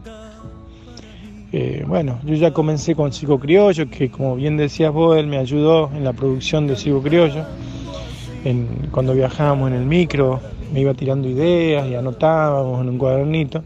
eh, 1.57 1.85
bueno, 1.87 2.19
yo 2.25 2.35
ya 2.35 2.53
comencé 2.53 2.97
con 2.97 3.13
Sigo 3.13 3.39
Criollo, 3.39 3.89
que 3.89 4.11
como 4.11 4.35
bien 4.35 4.57
decías 4.57 4.93
vos, 4.93 5.17
él 5.17 5.29
me 5.29 5.39
ayudó 5.39 5.89
en 5.95 6.03
la 6.03 6.13
producción 6.13 6.67
de 6.67 6.75
Sigo 6.75 7.01
Criollo. 7.01 7.45
cuando 8.91 9.15
viajábamos 9.15 9.71
en 9.71 9.77
el 9.77 9.87
micro, 9.87 10.41
me 10.73 10.81
iba 10.81 10.95
tirando 10.95 11.29
ideas 11.29 11.87
y 11.87 11.95
anotábamos 11.95 12.81
en 12.81 12.89
un 12.89 12.99
cuadernito. 12.99 13.63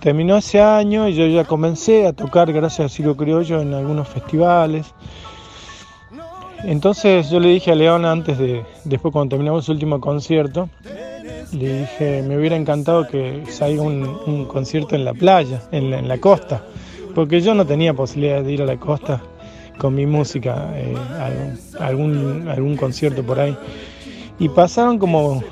Terminó 0.00 0.38
ese 0.38 0.62
año 0.62 1.06
y 1.06 1.12
yo 1.12 1.26
ya 1.26 1.44
comencé 1.44 2.06
a 2.06 2.14
tocar, 2.14 2.50
gracias 2.50 2.86
a 2.86 2.88
Sigo 2.88 3.14
Criollo, 3.14 3.60
en 3.60 3.74
algunos 3.74 4.08
festivales. 4.08 4.86
Entonces 6.64 7.28
yo 7.28 7.40
le 7.40 7.50
dije 7.50 7.72
a 7.72 7.74
León 7.74 8.06
antes 8.06 8.38
de, 8.38 8.64
después 8.84 9.12
cuando 9.12 9.32
terminamos 9.32 9.66
su 9.66 9.72
último 9.72 10.00
concierto, 10.00 10.70
le 11.52 11.80
dije, 11.80 12.22
me 12.26 12.38
hubiera 12.38 12.56
encantado 12.56 13.06
que 13.06 13.42
salga 13.50 13.82
un, 13.82 14.46
concierto 14.46 14.94
en 14.94 15.04
la 15.04 15.12
playa, 15.12 15.60
en 15.72 16.08
la 16.08 16.16
costa 16.16 16.62
porque 17.18 17.40
yo 17.40 17.52
no 17.52 17.66
tenía 17.66 17.94
posibilidad 17.94 18.44
de 18.44 18.52
ir 18.52 18.62
a 18.62 18.64
la 18.64 18.76
costa 18.76 19.20
con 19.76 19.92
mi 19.92 20.06
música, 20.06 20.70
eh, 20.76 20.94
algún, 21.80 22.46
algún 22.46 22.76
concierto 22.76 23.24
por 23.24 23.40
ahí. 23.40 23.56
Y 24.38 24.48
pasaron 24.48 25.00
como 25.00 25.42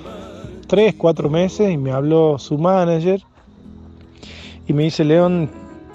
tres, 0.69 0.95
cuatro 0.97 1.29
meses 1.29 1.73
y 1.73 1.77
me 1.77 1.91
habló 1.91 2.39
su 2.39 2.57
manager 2.57 3.21
y 4.69 4.73
me 4.75 4.85
dice, 4.85 5.03
León, 5.05 5.51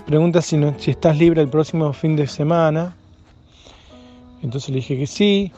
pregunta 0.06 0.42
si, 0.42 0.58
no, 0.58 0.76
si 0.78 0.92
estás 0.92 1.18
libre 1.18 1.42
el 1.42 1.48
próximo 1.48 1.94
fin 1.94 2.18
de 2.18 2.28
semana. 2.28 2.94
Entonces 4.44 4.72
le 4.72 4.76
dije 4.76 4.98
que 4.98 5.08
sí. 5.08 5.54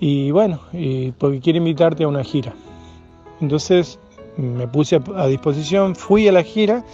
Y 0.00 0.32
bueno, 0.32 0.58
y 0.72 1.12
porque 1.12 1.38
quiere 1.38 1.58
invitarte 1.58 2.02
a 2.02 2.08
una 2.08 2.24
gira. 2.24 2.52
Entonces 3.40 4.00
me 4.36 4.66
puse 4.66 5.00
a 5.14 5.26
disposición, 5.28 5.94
fui 5.94 6.26
a 6.26 6.32
la 6.32 6.42
gira 6.42 6.84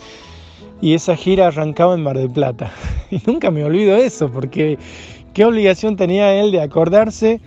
y 0.83 0.95
esa 0.95 1.17
gira 1.17 1.47
arrancaba 1.47 1.95
en 1.95 2.03
Mar 2.03 2.19
del 2.19 2.31
Plata. 2.31 2.71
Y 3.11 3.21
nunca 3.27 3.51
me 3.51 3.63
olvido 3.63 3.95
eso, 3.95 4.31
porque 4.31 4.79
qué 5.35 5.45
obligación 5.45 5.97
tenía 5.97 6.35
él 6.35 6.51
de 6.51 6.63
acordarse 6.63 7.41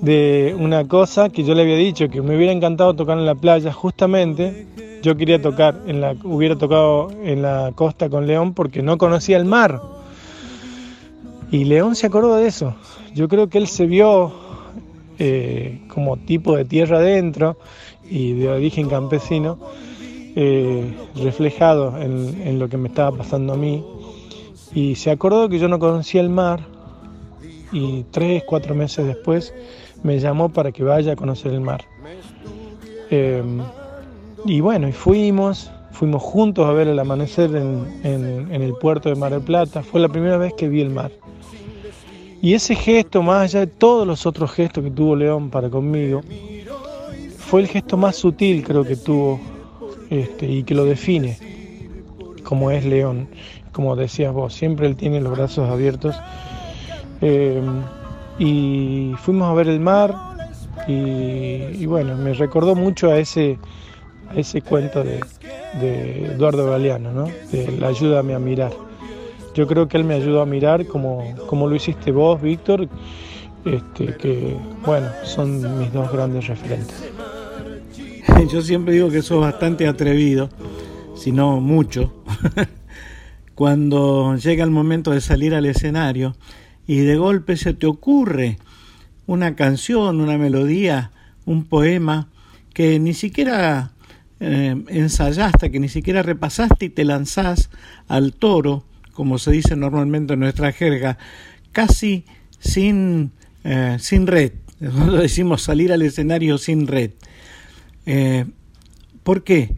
de 0.00 0.56
una 0.58 0.88
cosa 0.88 1.28
que 1.28 1.44
yo 1.44 1.54
le 1.54 1.62
había 1.62 1.76
dicho, 1.76 2.08
que 2.08 2.22
me 2.22 2.34
hubiera 2.36 2.52
encantado 2.52 2.94
tocar 2.94 3.18
en 3.18 3.26
la 3.26 3.34
playa, 3.34 3.70
justamente 3.70 4.66
yo 5.02 5.14
quería 5.14 5.42
tocar, 5.42 5.78
en 5.86 6.00
la, 6.00 6.16
hubiera 6.24 6.56
tocado 6.56 7.10
en 7.22 7.42
la 7.42 7.72
costa 7.74 8.08
con 8.08 8.26
León 8.26 8.54
porque 8.54 8.82
no 8.82 8.96
conocía 8.96 9.36
el 9.36 9.44
mar. 9.44 9.80
Y 11.50 11.64
León 11.64 11.94
se 11.96 12.06
acordó 12.06 12.36
de 12.36 12.46
eso. 12.46 12.74
Yo 13.14 13.28
creo 13.28 13.50
que 13.50 13.58
él 13.58 13.66
se 13.68 13.84
vio 13.84 14.32
eh, 15.18 15.82
como 15.88 16.16
tipo 16.16 16.56
de 16.56 16.64
tierra 16.64 16.96
adentro 16.96 17.58
y 18.08 18.32
de 18.32 18.48
origen 18.48 18.88
campesino 18.88 19.58
eh, 20.36 20.92
reflejado 21.16 21.96
en, 22.00 22.58
lo 22.58 22.68
que 22.68 22.76
me 22.76 22.88
estaba 22.88 23.16
pasando 23.16 23.52
a 23.52 23.56
mí. 23.56 23.84
Y 24.74 24.96
se 24.96 25.10
acordó 25.10 25.48
que 25.48 25.58
yo 25.58 25.68
no 25.68 25.78
conocía 25.78 26.20
el 26.20 26.28
mar 26.28 26.60
y 27.72 28.04
tres, 28.10 28.42
cuatro 28.44 28.74
meses 28.74 29.06
después 29.06 29.54
me 30.02 30.18
llamó 30.18 30.48
para 30.48 30.72
que 30.72 30.82
vaya 30.82 31.12
a 31.12 31.16
conocer 31.16 31.52
el 31.52 31.60
mar. 31.60 31.84
Em, 33.10 33.60
y 34.44 34.60
bueno, 34.60 34.88
y 34.88 34.92
fuimos, 34.92 35.70
fuimos 35.92 36.22
juntos 36.22 36.66
a 36.66 36.72
ver 36.72 36.88
el 36.88 36.98
amanecer 36.98 37.54
en, 37.54 37.86
en, 38.02 38.62
el 38.62 38.74
puerto 38.74 39.08
de 39.08 39.14
Mar 39.14 39.32
del 39.32 39.40
Plata. 39.40 39.82
Fue 39.82 40.00
la 40.00 40.08
primera 40.08 40.36
vez 40.36 40.52
que 40.54 40.68
vi 40.68 40.80
el 40.80 40.90
mar. 40.90 41.12
Y 42.42 42.52
ese 42.52 42.74
gesto, 42.74 43.22
más 43.22 43.44
allá 43.44 43.60
de 43.60 43.66
todos 43.68 44.06
los 44.06 44.26
otros 44.26 44.52
gestos 44.52 44.84
que 44.84 44.90
tuvo 44.90 45.16
León 45.16 45.48
para 45.48 45.70
conmigo, 45.70 46.20
fue 47.38 47.62
el 47.62 47.68
gesto 47.68 47.96
más 47.96 48.16
sutil 48.16 48.64
creo 48.64 48.84
que 48.84 48.96
tuvo 48.96 49.40
este, 50.10 50.46
y 50.46 50.62
que 50.64 50.74
lo 50.74 50.84
define, 50.84 51.38
como 52.42 52.70
es 52.70 52.84
León, 52.84 53.28
como 53.72 53.96
decías 53.96 54.32
vos, 54.32 54.54
siempre 54.54 54.86
él 54.86 54.96
tiene 54.96 55.20
los 55.20 55.36
brazos 55.36 55.68
abiertos. 55.68 56.16
Eh, 57.20 57.60
y 58.38 59.12
fuimos 59.18 59.48
a 59.48 59.54
ver 59.54 59.68
el 59.68 59.80
mar 59.80 60.14
y, 60.86 61.86
bueno, 61.86 62.16
me 62.16 62.34
recordó 62.34 62.74
mucho 62.74 63.10
a 63.10 63.18
ese, 63.18 63.58
a 64.28 64.38
ese 64.38 64.60
cuento 64.60 65.02
de, 65.02 65.20
Eduardo 65.80 66.70
Galeano, 66.70 67.12
¿no? 67.12 67.24
de 67.50 67.84
ayúdame 67.84 68.34
a 68.34 68.38
mirar. 68.38 68.72
Yo 69.54 69.66
creo 69.66 69.88
que 69.88 69.96
él 69.96 70.04
me 70.04 70.14
ayudó 70.14 70.42
a 70.42 70.46
mirar 70.46 70.86
como, 70.86 71.34
como 71.46 71.68
lo 71.68 71.76
hiciste 71.76 72.10
vos, 72.10 72.42
Víctor, 72.42 72.88
este, 73.64 74.16
que 74.16 74.56
bueno, 74.84 75.08
son 75.22 75.78
mis 75.78 75.92
dos 75.92 76.12
grandes 76.12 76.48
referentes. 76.48 77.13
Yo 78.48 78.62
siempre 78.62 78.94
digo 78.94 79.10
que 79.10 79.18
eso 79.18 79.34
es 79.34 79.40
bastante 79.40 79.86
atrevido, 79.86 80.50
si 81.16 81.32
no 81.32 81.60
mucho, 81.60 82.24
cuando 83.54 84.36
llega 84.36 84.64
el 84.64 84.70
momento 84.70 85.10
de 85.12 85.20
salir 85.20 85.54
al 85.54 85.66
escenario 85.66 86.36
y 86.86 86.96
de 86.98 87.16
golpe 87.16 87.56
se 87.56 87.74
te 87.74 87.86
ocurre 87.86 88.58
una 89.26 89.56
canción, 89.56 90.20
una 90.20 90.36
melodía, 90.36 91.12
un 91.46 91.64
poema 91.64 92.28
que 92.72 92.98
ni 92.98 93.14
siquiera 93.14 93.92
eh, 94.40 94.74
ensayaste, 94.88 95.70
que 95.70 95.80
ni 95.80 95.88
siquiera 95.88 96.22
repasaste 96.22 96.86
y 96.86 96.90
te 96.90 97.04
lanzás 97.04 97.70
al 98.08 98.34
toro, 98.34 98.84
como 99.12 99.38
se 99.38 99.52
dice 99.52 99.76
normalmente 99.76 100.34
en 100.34 100.40
nuestra 100.40 100.72
jerga, 100.72 101.18
casi 101.72 102.24
sin, 102.58 103.32
eh, 103.62 103.96
sin 104.00 104.26
red. 104.26 104.52
Nosotros 104.80 105.22
decimos 105.22 105.62
salir 105.62 105.92
al 105.92 106.02
escenario 106.02 106.58
sin 106.58 106.86
red. 106.86 107.12
Eh, 108.06 108.44
¿Por 109.22 109.44
qué? 109.44 109.70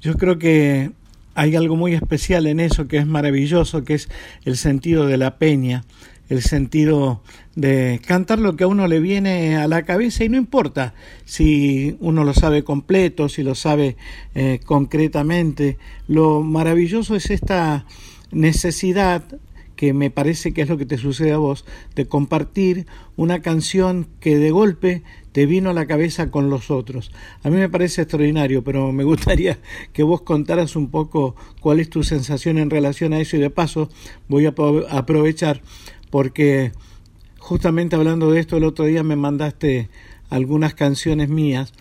Yo 0.00 0.14
creo 0.14 0.38
que 0.38 0.90
hay 1.34 1.56
algo 1.56 1.76
muy 1.76 1.94
especial 1.94 2.46
en 2.46 2.60
eso 2.60 2.88
que 2.88 2.98
es 2.98 3.06
maravilloso, 3.06 3.84
que 3.84 3.94
es 3.94 4.08
el 4.44 4.56
sentido 4.56 5.06
de 5.06 5.16
la 5.16 5.38
peña, 5.38 5.84
el 6.28 6.42
sentido 6.42 7.22
de 7.54 8.00
cantar 8.06 8.38
lo 8.38 8.56
que 8.56 8.64
a 8.64 8.68
uno 8.68 8.86
le 8.86 9.00
viene 9.00 9.56
a 9.56 9.66
la 9.66 9.82
cabeza 9.82 10.24
y 10.24 10.28
no 10.28 10.36
importa 10.36 10.94
si 11.24 11.96
uno 12.00 12.24
lo 12.24 12.34
sabe 12.34 12.62
completo, 12.64 13.28
si 13.28 13.42
lo 13.42 13.54
sabe 13.54 13.96
eh, 14.34 14.60
concretamente. 14.64 15.76
Lo 16.08 16.42
maravilloso 16.42 17.16
es 17.16 17.30
esta 17.30 17.84
necesidad 18.30 19.22
que 19.80 19.94
me 19.94 20.10
parece 20.10 20.52
que 20.52 20.60
es 20.60 20.68
lo 20.68 20.76
que 20.76 20.84
te 20.84 20.98
sucede 20.98 21.32
a 21.32 21.38
vos, 21.38 21.64
de 21.94 22.04
compartir 22.04 22.86
una 23.16 23.40
canción 23.40 24.08
que 24.20 24.36
de 24.36 24.50
golpe 24.50 25.02
te 25.32 25.46
vino 25.46 25.70
a 25.70 25.72
la 25.72 25.86
cabeza 25.86 26.30
con 26.30 26.50
los 26.50 26.70
otros. 26.70 27.10
A 27.42 27.48
mí 27.48 27.56
me 27.56 27.70
parece 27.70 28.02
extraordinario, 28.02 28.62
pero 28.62 28.92
me 28.92 29.04
gustaría 29.04 29.58
que 29.94 30.02
vos 30.02 30.20
contaras 30.20 30.76
un 30.76 30.90
poco 30.90 31.34
cuál 31.62 31.80
es 31.80 31.88
tu 31.88 32.02
sensación 32.02 32.58
en 32.58 32.68
relación 32.68 33.14
a 33.14 33.20
eso 33.20 33.38
y 33.38 33.40
de 33.40 33.48
paso 33.48 33.88
voy 34.28 34.44
a 34.44 34.52
aprovechar 34.90 35.62
porque 36.10 36.72
justamente 37.38 37.96
hablando 37.96 38.30
de 38.30 38.40
esto 38.40 38.58
el 38.58 38.64
otro 38.64 38.84
día 38.84 39.02
me 39.02 39.16
mandaste 39.16 39.88
algunas 40.28 40.74
canciones 40.74 41.30
mías 41.30 41.72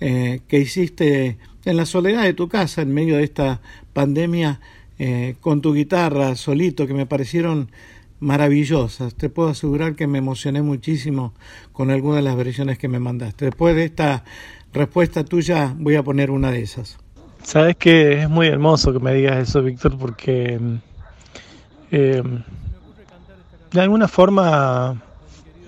eh, 0.00 0.40
que 0.48 0.58
hiciste 0.58 1.36
en 1.66 1.76
la 1.76 1.84
soledad 1.84 2.22
de 2.22 2.32
tu 2.32 2.48
casa 2.48 2.80
en 2.80 2.94
medio 2.94 3.18
de 3.18 3.24
esta 3.24 3.60
pandemia 3.92 4.58
eh, 4.98 5.36
con 5.40 5.60
tu 5.60 5.74
guitarra 5.74 6.34
solito 6.36 6.86
que 6.86 6.94
me 6.94 7.06
parecieron 7.06 7.70
maravillosas. 8.20 9.14
Te 9.14 9.28
puedo 9.28 9.48
asegurar 9.50 9.94
que 9.94 10.06
me 10.06 10.18
emocioné 10.18 10.62
muchísimo 10.62 11.34
con 11.72 11.90
algunas 11.90 12.16
de 12.18 12.22
las 12.22 12.36
versiones 12.36 12.78
que 12.78 12.88
me 12.88 13.00
mandaste. 13.00 13.46
Después 13.46 13.74
de 13.74 13.84
esta 13.84 14.24
respuesta 14.72 15.24
tuya 15.24 15.74
voy 15.76 15.96
a 15.96 16.02
poner 16.02 16.30
una 16.30 16.50
de 16.50 16.62
esas. 16.62 16.98
Sabes 17.42 17.76
que 17.76 18.22
es 18.22 18.30
muy 18.30 18.46
hermoso 18.46 18.92
que 18.92 19.00
me 19.00 19.12
digas 19.14 19.48
eso, 19.48 19.62
Víctor, 19.62 19.98
porque 19.98 20.60
eh, 21.90 22.22
de 23.72 23.80
alguna 23.80 24.06
forma 24.06 25.02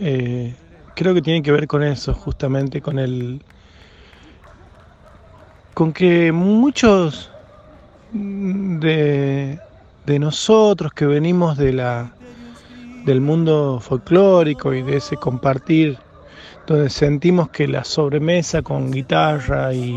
eh, 0.01 0.55
creo 0.95 1.15
que 1.15 1.23
tiene 1.23 1.43
que 1.43 1.51
ver 1.51 1.67
con 1.67 1.83
eso, 1.83 2.15
justamente 2.15 2.81
con 2.81 2.99
el 2.99 3.43
con 5.75 5.93
que 5.93 6.31
muchos 6.31 7.33
de, 8.15 9.59
nosotros 10.07 10.93
que 10.93 11.07
venimos 11.07 11.59
de 11.59 11.73
la, 11.73 12.13
del 13.05 13.21
mundo 13.21 13.81
folclórico 13.81 14.73
y 14.73 14.83
de 14.83 14.99
ese 14.99 15.17
compartir, 15.17 15.99
donde 16.67 16.89
sentimos 16.91 17.51
que 17.51 17.67
la 17.69 17.85
sobremesa 17.85 18.63
con 18.63 18.91
guitarra 18.91 19.75
y 19.75 19.95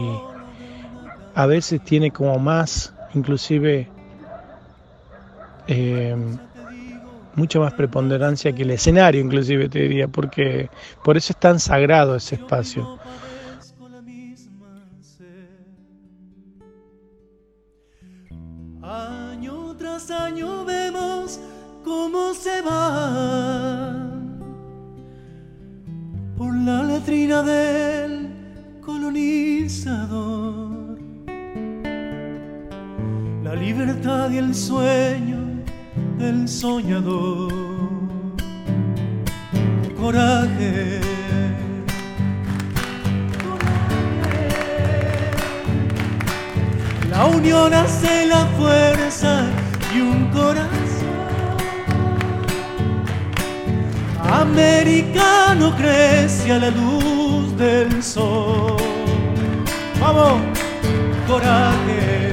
a 1.36 1.46
veces 1.46 1.82
tiene 1.84 2.12
como 2.12 2.40
más, 2.40 2.94
inclusive, 3.14 3.88
eh, 5.68 6.16
mucha 7.36 7.60
más 7.60 7.74
preponderancia 7.74 8.52
que 8.52 8.64
el 8.64 8.72
escenario, 8.72 9.22
inclusive 9.22 9.70
te 9.70 9.82
diría, 9.82 10.08
porque 10.08 10.70
por 11.04 11.16
eso 11.18 11.34
es 11.34 11.40
tan 11.40 11.60
sagrado 11.60 12.16
ese 12.16 12.36
espacio. 12.36 12.98
Se 22.34 22.62
va 22.62 23.94
por 26.38 26.54
la 26.54 26.84
letrina 26.84 27.42
del 27.42 28.30
colonizador. 28.82 30.48
La 33.44 33.56
libertad 33.56 34.30
y 34.32 34.38
el 34.38 34.54
sueño 34.54 35.38
del 36.18 36.48
soñador. 36.48 37.54
Coraje. 40.00 41.02
La 47.10 47.26
unión 47.26 47.74
hace 47.74 48.28
la 48.28 48.46
fuerza 48.58 49.46
y 49.96 50.02
un 50.02 50.30
corazón 50.32 50.87
americano 54.50 55.76
crece 55.76 56.52
a 56.52 56.60
la 56.60 56.70
luz 56.70 57.56
del 57.58 58.02
sol. 58.02 58.78
Vamos, 60.00 60.42
coraje. 61.28 62.32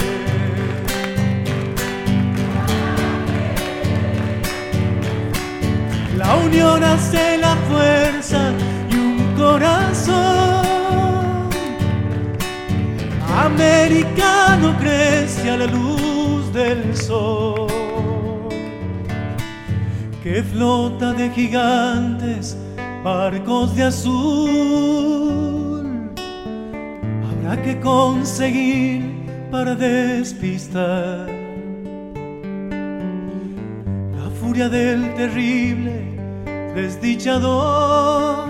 La 6.17 6.37
unión 6.37 6.83
hace 6.83 7.39
la 7.39 7.55
fuerza 7.69 8.53
y 8.91 8.95
un 8.95 9.35
corazón 9.37 10.65
americano 13.45 14.75
crece 14.79 15.51
a 15.51 15.57
la 15.57 15.67
luz 15.67 16.53
del 16.53 16.97
sol, 16.97 17.67
que 20.25 20.43
flota 20.43 21.12
de 21.12 21.29
gigantes, 21.29 22.57
barcos 23.05 23.77
de 23.77 23.83
azul. 23.83 24.25
Habrá 27.29 27.62
que 27.62 27.79
conseguir 27.79 29.03
para 29.51 29.75
despistar 29.75 31.29
la 34.16 34.31
furia 34.41 34.70
del 34.70 35.12
terrible 35.12 36.16
desdichador, 36.75 38.49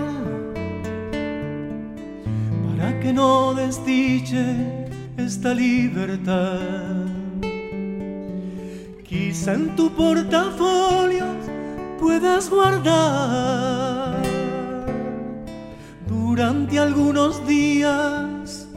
para 2.69 2.99
que 3.01 3.11
no 3.11 3.53
desdiche 3.53 4.45
esta 5.17 5.53
libertad. 5.53 6.55
Quizá 9.03 9.55
en 9.55 9.75
tu 9.75 9.89
portafolio 9.91 11.34
puedas 11.99 12.49
guardar 12.49 14.21
durante 16.07 16.79
algunos 16.79 17.45
días 17.47 18.67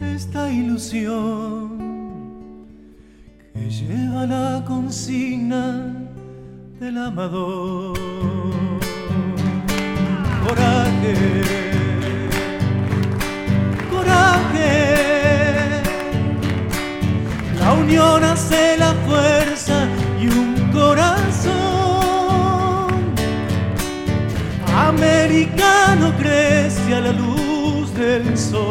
esta 0.00 0.50
ilusión 0.50 1.78
que 3.52 3.70
lleva 3.70 4.26
la 4.26 4.64
consigna 4.66 5.94
del 6.80 6.98
amador. 6.98 7.98
Coraje, 10.46 11.14
coraje 13.90 15.82
la 17.58 17.72
unión 17.74 18.24
hace 18.24 18.71
crece 26.92 26.94
a 26.94 27.00
la 27.00 27.12
luz 27.12 27.94
del 27.94 28.36
sol. 28.36 28.68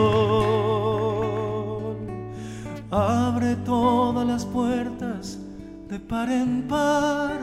Abre 2.91 3.55
todas 3.65 4.27
las 4.27 4.45
puertas 4.45 5.39
de 5.89 5.99
par 5.99 6.29
en 6.29 6.63
par 6.67 7.39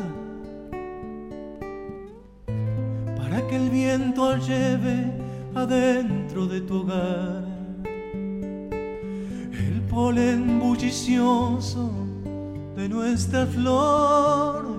para 3.17 3.47
que 3.49 3.57
el 3.57 3.71
viento 3.71 4.37
lleve 4.37 5.13
adentro 5.55 6.47
de 6.47 6.61
tu 6.61 6.83
hogar 6.83 7.49
polen 9.91 10.61
bullicioso 10.61 11.91
de 12.77 12.89
nuestra 12.89 13.47
flor, 13.47 14.79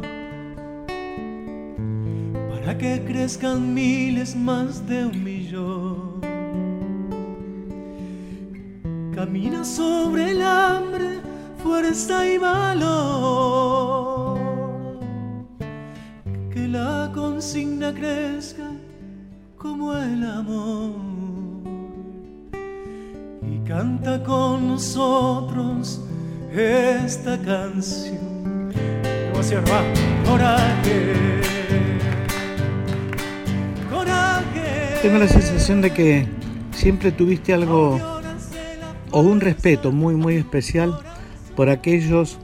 para 2.50 2.78
que 2.78 3.04
crezcan 3.06 3.74
miles 3.74 4.36
más 4.36 4.88
de 4.88 5.06
un 5.06 5.24
millón. 5.24 5.89
Camina 9.30 9.62
sobre 9.64 10.32
el 10.32 10.42
hambre, 10.42 11.20
fuerza 11.62 12.28
y 12.28 12.40
valor, 12.40 14.40
que 16.52 16.68
la 16.68 17.12
consigna 17.14 17.94
crezca 17.94 18.72
como 19.56 19.94
el 19.94 20.24
amor 20.24 20.96
canta 23.68 24.24
con 24.24 24.70
nosotros 24.70 26.02
esta 26.52 27.38
canción. 27.38 28.74
coraje, 30.26 31.14
coraje. 33.92 35.00
Tengo 35.04 35.20
la 35.20 35.28
sensación 35.28 35.82
de 35.82 35.92
que 35.92 36.28
siempre 36.72 37.12
tuviste 37.12 37.54
algo 37.54 38.19
o 39.12 39.22
un 39.22 39.42
respeto 39.42 39.92
muy 39.92 40.16
muy 40.16 40.36
especial 40.36 41.00
por 41.56 41.70
aquellos 41.70 42.40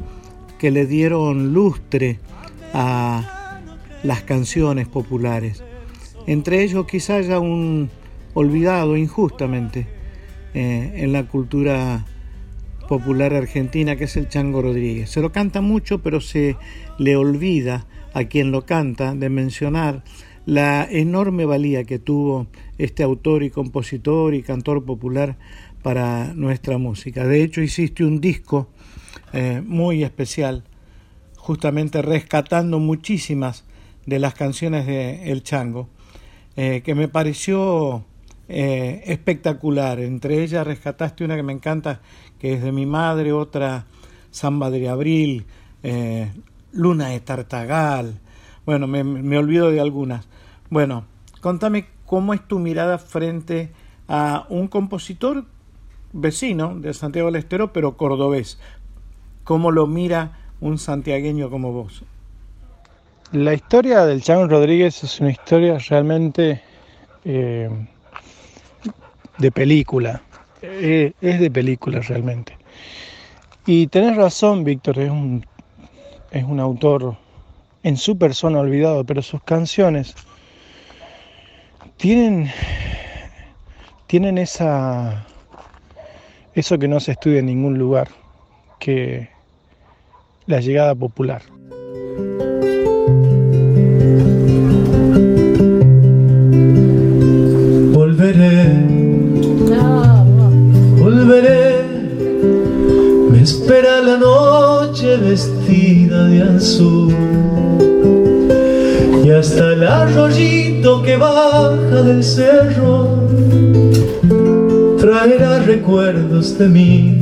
que 0.60 0.72
le 0.72 0.86
dieron 0.86 1.54
lustre 1.54 2.20
a 2.74 3.62
las 4.04 4.24
canciones 4.24 4.88
populares. 4.88 5.64
Entre 6.28 6.64
ellos 6.64 6.86
quizá 6.88 7.18
haya 7.18 7.40
un 7.40 7.90
olvidado 8.34 8.98
injustamente 8.98 9.88
eh, 10.54 10.94
en 10.96 11.14
la 11.14 11.24
cultura 11.24 12.06
popular 12.88 13.34
argentina, 13.34 13.96
que 13.96 14.06
es 14.06 14.16
el 14.18 14.30
Chango 14.30 14.62
Rodríguez. 14.62 15.10
Se 15.10 15.22
lo 15.22 15.32
canta 15.32 15.62
mucho, 15.62 16.02
pero 16.02 16.22
se 16.22 16.56
le 16.98 17.16
olvida 17.16 17.88
a 18.14 18.26
quien 18.26 18.52
lo 18.52 18.66
canta 18.66 19.16
de 19.16 19.30
mencionar 19.30 20.04
la 20.46 20.88
enorme 20.90 21.46
valía 21.46 21.84
que 21.86 21.98
tuvo 21.98 22.48
este 22.78 23.04
autor 23.04 23.44
y 23.44 23.50
compositor 23.50 24.36
y 24.36 24.44
cantor 24.44 24.86
popular 24.86 25.38
para 25.86 26.34
nuestra 26.34 26.80
música. 26.80 27.28
De 27.28 27.44
hecho, 27.44 27.62
hiciste 27.62 28.04
un 28.04 28.20
disco 28.20 28.70
eh, 29.34 29.62
muy 29.64 30.04
especial, 30.04 30.64
justamente 31.38 32.02
rescatando 32.02 32.80
muchísimas 32.80 33.66
de 34.08 34.18
las 34.18 34.34
canciones 34.34 34.88
de 34.88 35.32
El 35.32 35.44
Chango, 35.44 35.88
eh, 36.56 36.82
que 36.84 36.96
me 36.96 37.08
pareció 37.08 38.04
eh, 38.50 39.04
espectacular. 39.06 40.00
Entre 40.00 40.42
ellas 40.42 40.66
rescataste 40.66 41.24
una 41.24 41.36
que 41.36 41.44
me 41.44 41.54
encanta, 41.54 42.02
que 42.40 42.54
es 42.54 42.64
de 42.64 42.72
mi 42.72 42.88
madre, 42.88 43.32
otra 43.32 43.86
Samba 44.32 44.72
de 44.72 44.90
Abril, 44.90 45.46
Luna 46.72 47.10
de 47.10 47.20
Tartagal. 47.20 48.22
Bueno, 48.66 48.88
me, 48.88 49.04
me 49.04 49.38
olvido 49.38 49.70
de 49.70 49.82
algunas. 49.82 50.28
Bueno, 50.72 51.06
contame 51.42 51.86
cómo 52.08 52.34
es 52.34 52.42
tu 52.48 52.58
mirada 52.58 52.98
frente 52.98 53.70
a 54.08 54.48
un 54.50 54.68
compositor 54.68 55.46
vecino 56.16 56.76
de 56.80 56.94
Santiago 56.94 57.28
del 57.28 57.36
Estero, 57.36 57.74
pero 57.74 57.98
cordobés. 57.98 58.58
¿Cómo 59.44 59.70
lo 59.70 59.86
mira 59.86 60.40
un 60.62 60.80
santiagueño 60.80 61.50
como 61.50 61.72
vos? 61.72 62.04
La 63.32 63.54
historia 63.54 64.06
del 64.06 64.24
Chavo 64.24 64.48
Rodríguez 64.48 65.04
es 65.04 65.20
una 65.20 65.32
historia 65.32 65.78
realmente 65.90 66.62
eh, 67.26 67.70
de 69.38 69.52
película. 69.52 70.22
Eh, 70.62 71.12
es 71.22 71.40
de 71.40 71.52
película 71.52 72.00
realmente. 72.00 72.58
Y 73.66 73.88
tenés 73.88 74.16
razón, 74.16 74.64
Víctor, 74.64 75.00
es 75.00 75.12
un, 75.12 75.46
es 76.32 76.44
un 76.44 76.60
autor 76.60 77.18
en 77.84 77.98
su 77.98 78.18
persona 78.18 78.60
olvidado, 78.60 79.04
pero 79.04 79.22
sus 79.22 79.44
canciones 79.44 80.16
tienen, 81.98 82.50
tienen 84.08 84.38
esa, 84.38 85.26
eso 86.56 86.80
que 86.80 86.88
no 86.88 87.02
se 87.02 87.12
estudia 87.12 87.40
en 87.40 87.48
ningún 87.48 87.78
lugar, 87.78 88.08
que 88.80 89.28
la 90.48 90.62
llegada 90.62 90.96
popular. 90.96 91.42
Volveré, 97.94 98.86
volveré, 100.98 101.84
me 103.32 103.42
espera 103.42 104.00
la 104.00 104.18
noche 104.18 105.18
vestida 105.18 106.28
de 106.28 106.42
azul. 106.42 107.14
Y 109.26 109.30
hasta 109.30 109.74
el 109.74 109.84
arroyito 109.86 111.04
que 111.04 111.18
baja 111.18 112.02
del 112.04 112.24
cerro 112.24 113.26
traerá 115.26 115.58
recuerdos 115.60 116.56
de 116.60 116.68
mi 116.68 117.18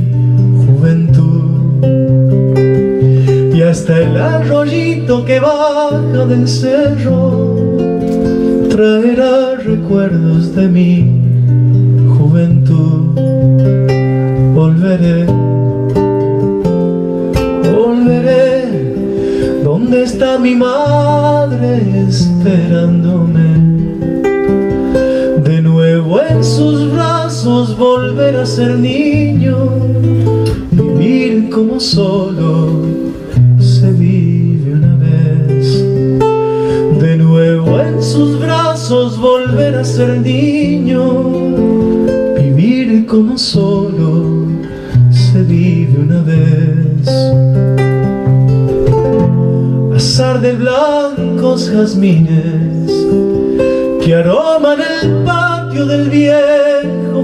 juventud. 0.66 1.86
Y 3.56 3.62
hasta 3.62 3.97
el 3.99 4.18
arroyito 4.18 5.24
que 5.24 5.39
baja 5.39 6.26
del 6.28 6.45
cerro 6.45 7.56
traerá 8.70 9.56
recuerdos 9.56 10.54
de 10.54 10.68
mi 10.68 11.22
juventud. 12.18 13.16
Volveré, 14.54 15.26
volveré, 17.74 18.95
¿dónde 19.64 20.04
está 20.04 20.38
mi 20.38 20.56
madre 20.56 22.06
esperándome? 22.10 23.33
Volver 27.46 28.38
a 28.38 28.46
ser 28.46 28.78
niño, 28.78 29.68
vivir 30.72 31.50
como 31.50 31.78
solo 31.78 32.86
se 33.60 33.91
vive 33.91 34.74
una 34.74 34.96
vez. 34.96 35.84
De 37.02 37.18
nuevo 37.18 37.80
en 37.82 38.02
sus 38.02 38.39
brazos 38.39 39.20
volver 39.20 39.76
a 39.76 39.84
ser 39.84 40.22
niño, 40.22 41.32
vivir 42.38 43.06
como 43.08 43.38
solo 43.38 44.48
se 45.12 45.44
vive 45.44 46.00
una 46.00 46.22
vez. 46.22 47.08
Azar 49.98 50.39
de 50.39 50.54
blancos 50.54 51.70
jazmines 51.70 52.91
que 54.02 54.16
aroman 54.16 54.80
el 54.80 55.24
patio 55.26 55.86
del 55.86 56.10
viejo 56.10 56.72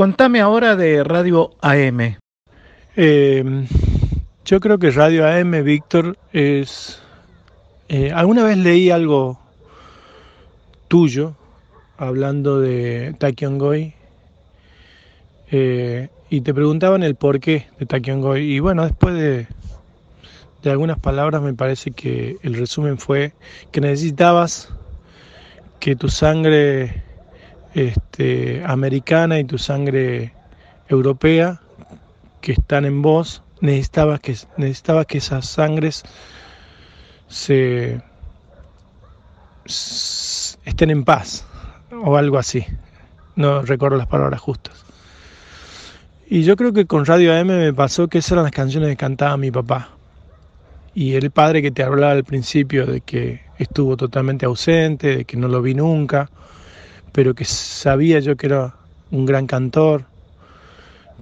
Contame 0.00 0.40
ahora 0.40 0.76
de 0.76 1.04
Radio 1.04 1.50
AM. 1.60 2.16
Eh, 2.96 3.66
yo 4.46 4.58
creo 4.58 4.78
que 4.78 4.90
Radio 4.92 5.28
AM, 5.28 5.62
Víctor, 5.62 6.16
es... 6.32 7.02
eh, 7.90 8.10
alguna 8.10 8.42
vez 8.42 8.56
leí 8.56 8.88
algo 8.88 9.38
tuyo 10.88 11.36
hablando 11.98 12.60
de 12.60 13.14
Taekwondo 13.18 13.74
eh, 15.50 16.08
y 16.30 16.40
te 16.40 16.54
preguntaban 16.54 17.02
el 17.02 17.14
porqué 17.14 17.68
de 17.78 17.84
Taekwondo 17.84 18.38
y 18.38 18.58
bueno, 18.58 18.84
después 18.84 19.14
de, 19.14 19.48
de 20.62 20.70
algunas 20.70 20.98
palabras 20.98 21.42
me 21.42 21.52
parece 21.52 21.90
que 21.90 22.38
el 22.42 22.54
resumen 22.54 22.96
fue 22.96 23.34
que 23.70 23.82
necesitabas 23.82 24.72
que 25.78 25.94
tu 25.94 26.08
sangre 26.08 27.09
este, 27.74 28.62
americana 28.64 29.38
y 29.38 29.44
tu 29.44 29.58
sangre 29.58 30.32
europea 30.88 31.60
que 32.40 32.52
están 32.52 32.84
en 32.84 33.02
vos, 33.02 33.42
necesitabas 33.60 34.20
que, 34.20 34.36
necesitabas 34.56 35.06
que 35.06 35.18
esas 35.18 35.46
sangres 35.46 36.02
se, 37.28 38.00
estén 40.64 40.90
en 40.90 41.04
paz 41.04 41.44
o 41.92 42.16
algo 42.16 42.38
así. 42.38 42.66
No 43.36 43.62
recuerdo 43.62 43.96
las 43.96 44.06
palabras 44.06 44.40
justas. 44.40 44.84
Y 46.28 46.42
yo 46.44 46.56
creo 46.56 46.72
que 46.72 46.86
con 46.86 47.06
Radio 47.06 47.34
AM 47.34 47.48
me 47.48 47.72
pasó 47.72 48.08
que 48.08 48.18
esas 48.18 48.32
eran 48.32 48.44
las 48.44 48.52
canciones 48.52 48.88
que 48.90 48.96
cantaba 48.96 49.36
mi 49.36 49.50
papá. 49.50 49.90
Y 50.94 51.14
el 51.14 51.30
padre 51.30 51.62
que 51.62 51.70
te 51.70 51.82
hablaba 51.82 52.12
al 52.12 52.24
principio 52.24 52.86
de 52.86 53.00
que 53.00 53.40
estuvo 53.58 53.96
totalmente 53.96 54.46
ausente, 54.46 55.16
de 55.18 55.24
que 55.24 55.36
no 55.36 55.48
lo 55.48 55.62
vi 55.62 55.74
nunca, 55.74 56.30
pero 57.12 57.34
que 57.34 57.44
sabía 57.44 58.20
yo 58.20 58.36
que 58.36 58.46
era 58.46 58.74
un 59.10 59.26
gran 59.26 59.46
cantor, 59.46 60.04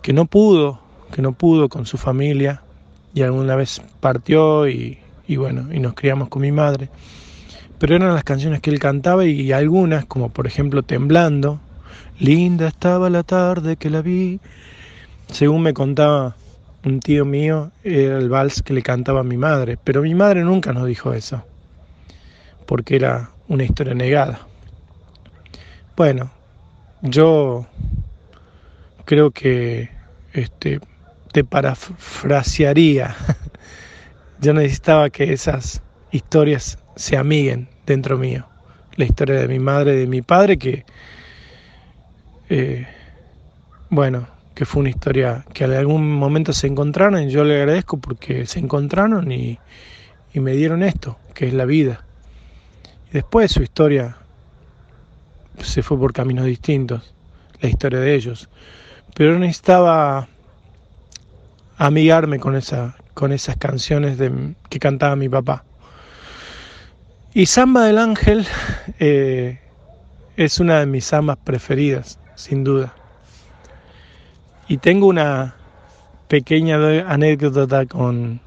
que 0.03 0.13
no 0.13 0.27
pudo, 0.27 0.81
que 1.13 1.23
no 1.23 1.33
pudo 1.33 1.69
con 1.69 1.87
su 1.87 1.97
familia 1.97 2.63
y 3.15 3.23
alguna 3.23 3.57
vez 3.57 3.81
partió 4.01 4.69
y, 4.69 4.99
y 5.27 5.37
bueno, 5.37 5.73
y 5.73 5.81
nos 5.81 5.95
criamos 5.95 6.29
con 6.29 6.43
mi 6.43 6.53
madre. 6.53 6.89
Pero 7.79 7.97
eran 7.97 8.15
las 8.15 8.25
canciones 8.25 8.61
que 8.61 8.71
él 8.71 8.79
cantaba 8.79 9.25
y 9.25 9.53
algunas, 9.53 10.05
como 10.05 10.31
por 10.31 10.47
ejemplo 10.47 10.83
Temblando, 10.83 11.61
Linda 12.19 12.69
estaba 12.69 13.09
la 13.11 13.23
tarde 13.23 13.77
que 13.77 13.91
la 13.91 14.03
vi, 14.03 14.41
según 15.31 15.63
me 15.63 15.73
contaba 15.73 16.35
un 16.85 17.01
tío 17.01 17.25
mío, 17.25 17.71
era 17.85 18.19
el 18.19 18.29
vals 18.29 18.63
que 18.63 18.73
le 18.73 18.83
cantaba 18.83 19.21
a 19.21 19.25
mi 19.25 19.37
madre, 19.37 19.79
pero 19.83 20.03
mi 20.03 20.15
madre 20.15 20.43
nunca 20.43 20.73
nos 20.73 20.87
dijo 20.87 21.13
eso, 21.13 21.45
porque 22.67 22.97
era 22.97 23.31
una 23.47 23.63
historia 23.65 23.95
negada. 23.95 24.48
Bueno, 25.99 26.31
yo 27.03 27.67
creo 29.05 29.33
que 29.33 29.91
este, 30.33 30.79
te 31.33 31.43
parafrasearía. 31.43 33.17
Yo 34.41 34.55
necesitaba 34.55 35.11
que 35.11 35.33
esas 35.33 35.83
historias 36.13 36.79
se 36.95 37.17
amiguen 37.17 37.69
dentro 37.85 38.17
mío. 38.17 38.47
La 38.95 39.07
historia 39.07 39.41
de 39.41 39.49
mi 39.49 39.59
madre 39.59 39.97
de 39.97 40.07
mi 40.07 40.23
padre, 40.23 40.57
que, 40.57 40.85
eh, 42.49 42.87
bueno, 43.91 44.29
que 44.55 44.65
fue 44.67 44.83
una 44.83 44.91
historia 44.91 45.45
que 45.53 45.65
en 45.65 45.73
algún 45.73 46.13
momento 46.13 46.53
se 46.53 46.69
encontraron 46.69 47.25
y 47.25 47.31
yo 47.31 47.43
le 47.43 47.57
agradezco 47.57 47.99
porque 47.99 48.47
se 48.47 48.61
encontraron 48.61 49.33
y, 49.33 49.59
y 50.33 50.39
me 50.39 50.53
dieron 50.53 50.85
esto, 50.85 51.19
que 51.35 51.49
es 51.49 51.55
la 51.55 51.65
vida. 51.65 52.05
Y 53.11 53.15
después 53.15 53.51
su 53.51 53.65
historia 53.65 54.17
se 55.63 55.83
fue 55.83 55.99
por 55.99 56.13
caminos 56.13 56.47
distintos, 56.47 57.15
la 57.61 57.69
historia 57.69 58.01
de 58.01 58.15
ellos. 58.15 58.49
Pero 59.15 59.39
necesitaba 59.39 60.29
amigarme 61.77 62.39
con, 62.39 62.57
esa, 62.57 62.97
con 63.15 63.33
esas 63.33 63.57
canciones 63.57 64.19
que 64.69 64.79
cantaba 64.79 65.17
mi 65.17 65.29
papá. 65.29 65.65
Y 67.35 67.47
Samba 67.47 67.85
del 67.85 67.99
Ángel 67.99 68.47
eh, 68.99 69.61
es 70.37 70.61
una 70.61 70.81
de 70.81 70.87
mis 70.87 71.05
sambas 71.05 71.37
preferidas, 71.39 72.19
sin 72.35 72.65
duda. 72.65 72.95
Y 74.67 74.79
tengo 74.79 75.07
una 75.07 75.55
pequeña 76.29 76.77
anécdota 77.07 77.87
con, 77.87 78.41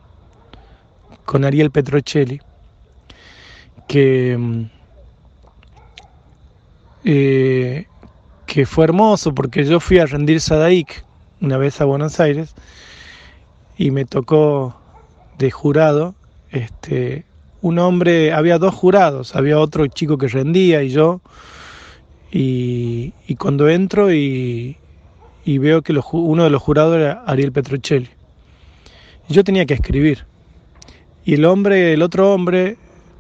con 1.26 1.46
Ariel 1.46 1.72
Petrocelli, 1.72 2.42
que, 3.88 4.38
mm, 4.38 4.81
eh, 7.04 7.86
que 8.46 8.66
fue 8.66 8.86
hermoso 8.86 9.34
porque 9.34 9.64
yo 9.64 9.80
fui 9.80 10.00
a 10.00 10.06
rendir 10.06 10.42
Sadaic 10.42 11.06
una 11.40 11.58
vez 11.58 11.82
a 11.82 11.86
Buenos 11.86 12.20
Aires 12.20 12.54
y 13.78 13.92
me 13.92 14.06
tocó 14.06 14.80
de 15.38 15.52
jurado 15.52 16.16
este 16.52 17.26
un 17.62 17.80
hombre 17.80 18.34
había 18.34 18.58
dos 18.58 18.76
jurados 18.76 19.36
había 19.36 19.60
otro 19.60 19.88
chico 19.88 20.18
que 20.18 20.28
rendía 20.28 20.84
y 20.84 20.90
yo 20.90 21.22
y, 22.32 23.14
y 23.28 23.36
cuando 23.36 23.70
entro 23.70 24.14
y, 24.14 24.78
y 25.44 25.58
veo 25.58 25.82
que 25.82 26.00
uno 26.14 26.44
de 26.44 26.50
los 26.50 26.62
jurados 26.62 26.96
era 26.96 27.24
Ariel 27.26 27.52
Petrocelli. 27.52 28.10
Yo 29.30 29.44
tenía 29.44 29.66
que 29.66 29.74
escribir. 29.74 30.26
Y 31.26 31.36
el 31.36 31.46
hombre 31.46 31.94
el 31.94 32.02
otro 32.02 32.34
hombre 32.34 32.78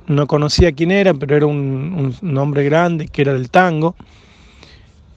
no 0.07 0.27
conocía 0.27 0.71
quién 0.71 0.91
era 0.91 1.13
pero 1.13 1.35
era 1.35 1.45
un, 1.45 2.15
un 2.21 2.37
hombre 2.37 2.63
grande 2.63 3.07
que 3.07 3.21
era 3.21 3.33
del 3.33 3.49
tango 3.49 3.95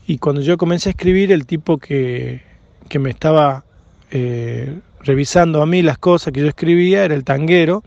y 0.07 0.19
cuando 0.19 0.43
yo 0.43 0.59
comencé 0.59 0.91
a 0.91 0.93
escribir, 0.93 1.33
el 1.33 1.47
tipo 1.47 1.79
que, 1.79 2.43
que 2.89 2.99
me 2.99 3.11
estaba 3.11 3.65
eh, 4.11 4.79
revisando 5.01 5.63
a 5.63 5.67
mí 5.67 5.83
las 5.83 5.99
cosas 5.99 6.33
que 6.33 6.41
yo 6.41 6.49
escribía 6.49 7.05
era 7.05 7.15
el 7.15 7.25
tanguero 7.25 7.83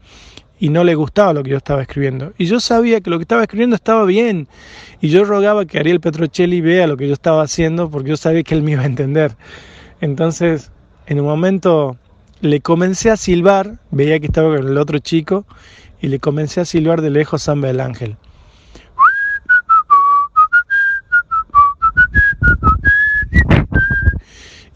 y 0.60 0.70
no 0.70 0.84
le 0.84 0.96
gustaba 0.96 1.34
lo 1.34 1.44
que 1.44 1.52
yo 1.52 1.58
estaba 1.58 1.84
escribiendo. 1.84 2.34
Y 2.40 2.46
yo 2.46 2.60
sabía 2.60 3.02
que 3.02 3.12
lo 3.12 3.20
que 3.20 3.24
estaba 3.24 3.44
escribiendo 3.44 3.76
estaba 3.76 4.04
bien. 4.06 4.48
Y 5.00 5.10
yo 5.10 5.24
rogaba 5.26 5.66
que 5.66 5.78
Ariel 5.78 6.00
Petrocelli 6.00 6.62
vea 6.62 6.88
lo 6.88 6.98
que 6.98 7.08
yo 7.08 7.14
estaba 7.14 7.44
haciendo 7.44 7.92
porque 7.92 8.10
yo 8.10 8.18
sabía 8.18 8.42
que 8.42 8.56
él 8.56 8.64
me 8.64 8.72
iba 8.72 8.82
a 8.82 8.88
entender. 8.88 9.36
Entonces, 10.02 10.72
en 11.06 11.20
un 11.20 11.28
momento 11.28 11.98
le 12.42 12.62
comencé 12.62 13.12
a 13.12 13.18
silbar, 13.18 13.78
veía 13.92 14.20
que 14.20 14.26
estaba 14.26 14.56
con 14.56 14.68
el 14.68 14.78
otro 14.80 14.98
chico, 14.98 15.46
y 16.02 16.08
le 16.08 16.20
comencé 16.20 16.62
a 16.62 16.66
silbar 16.66 17.02
de 17.02 17.10
lejos 17.10 17.44
Samba 17.44 17.68
del 17.68 17.80
Ángel. 17.80 18.18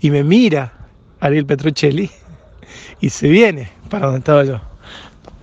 y 0.02 0.10
me 0.10 0.24
mira 0.24 0.74
Ariel 1.20 1.46
Petrocelli 1.46 2.10
y 3.00 3.10
se 3.10 3.30
viene 3.30 3.70
para 3.90 4.08
donde 4.08 4.20
estaba 4.20 4.44
yo. 4.44 4.60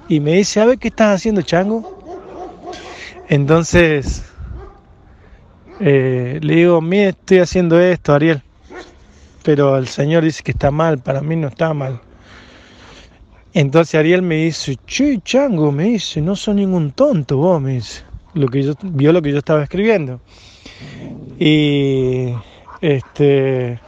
Y 0.09 0.21
me 0.21 0.33
dice, 0.33 0.61
a 0.61 0.65
ver 0.65 0.79
qué 0.79 0.89
estás 0.89 1.15
haciendo, 1.15 1.43
chango. 1.43 1.97
Entonces 3.29 4.25
eh, 5.81 6.39
le 6.43 6.57
digo, 6.57 6.81
mire, 6.81 7.11
estoy 7.11 7.39
haciendo 7.39 7.81
esto, 7.81 8.13
Ariel. 8.13 8.43
Pero 9.45 9.77
el 9.77 9.87
señor 9.87 10.25
dice 10.25 10.43
que 10.43 10.51
está 10.51 10.71
mal, 10.71 10.99
para 10.99 11.21
mí 11.21 11.37
no 11.37 11.49
está 11.49 11.73
mal. 11.73 12.01
Entonces 13.55 13.95
Ariel 13.95 14.23
me 14.23 14.37
dice, 14.37 14.77
che, 14.87 15.21
chango, 15.25 15.73
me 15.73 15.85
dice, 15.85 16.21
no 16.21 16.37
soy 16.37 16.55
ningún 16.57 16.93
tonto 16.93 17.39
vos, 17.39 17.61
me 17.61 17.75
dice. 17.75 18.03
Lo 18.35 18.49
que 18.49 18.63
yo, 18.63 18.75
vio 18.83 19.13
lo 19.13 19.23
que 19.23 19.33
yo 19.33 19.39
estaba 19.39 19.63
escribiendo. 19.63 20.21
Y 21.39 22.35
este 22.81 23.81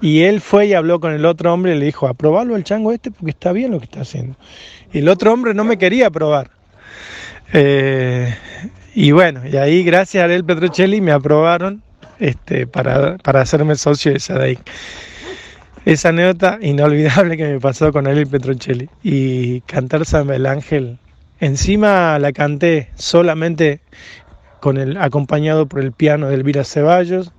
y 0.00 0.22
él 0.22 0.40
fue 0.40 0.66
y 0.66 0.74
habló 0.74 0.98
con 0.98 1.12
el 1.12 1.26
otro 1.26 1.52
hombre 1.52 1.76
y 1.76 1.78
le 1.78 1.84
dijo, 1.84 2.08
aprobalo 2.08 2.54
al 2.54 2.64
chango 2.64 2.92
este 2.92 3.10
porque 3.10 3.30
está 3.30 3.52
bien 3.52 3.70
lo 3.70 3.78
que 3.78 3.84
está 3.84 4.00
haciendo. 4.00 4.36
Y 4.92 4.98
el 4.98 5.08
otro 5.08 5.32
hombre 5.32 5.52
no 5.54 5.64
me 5.64 5.76
quería 5.76 6.06
aprobar. 6.06 6.50
Eh, 7.52 8.34
y 8.94 9.12
bueno, 9.12 9.42
y 9.46 9.56
ahí 9.56 9.82
gracias 9.82 10.22
a 10.22 10.24
Ariel 10.24 10.44
Petrocelli 10.44 11.00
me 11.00 11.12
aprobaron 11.12 11.82
este, 12.18 12.66
para, 12.66 13.18
para 13.18 13.42
hacerme 13.42 13.76
socio 13.76 14.12
de 14.12 14.20
Sadaic. 14.20 14.60
Esa 15.86 16.10
anécdota 16.10 16.58
inolvidable 16.60 17.38
que 17.38 17.48
me 17.48 17.58
pasó 17.58 17.90
con 17.90 18.06
Ariel 18.06 18.26
Petrocelli. 18.26 18.90
Y 19.02 19.62
cantar 19.62 20.04
Samba 20.04 20.36
el 20.36 20.46
Ángel, 20.46 20.98
encima 21.40 22.18
la 22.18 22.32
canté 22.32 22.90
solamente 22.96 23.80
con 24.60 24.76
el, 24.76 24.98
acompañado 24.98 25.66
por 25.66 25.80
el 25.80 25.92
piano 25.92 26.28
de 26.28 26.34
Elvira 26.34 26.64
Ceballos, 26.64 27.32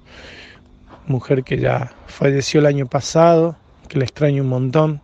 mujer 1.05 1.43
que 1.43 1.59
ya 1.59 1.93
falleció 2.07 2.61
el 2.61 2.65
año 2.65 2.87
pasado, 2.87 3.57
que 3.87 3.99
la 3.99 4.05
extraño 4.05 4.41
un 4.41 4.49
montón. 4.49 5.01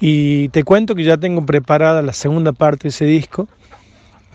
Y 0.00 0.48
te 0.48 0.64
cuento 0.64 0.96
que 0.96 1.04
ya 1.04 1.16
tengo 1.16 1.46
preparada 1.46 2.02
la 2.02 2.12
segunda 2.12 2.52
parte 2.52 2.84
de 2.84 2.88
ese 2.88 3.04
disco, 3.04 3.48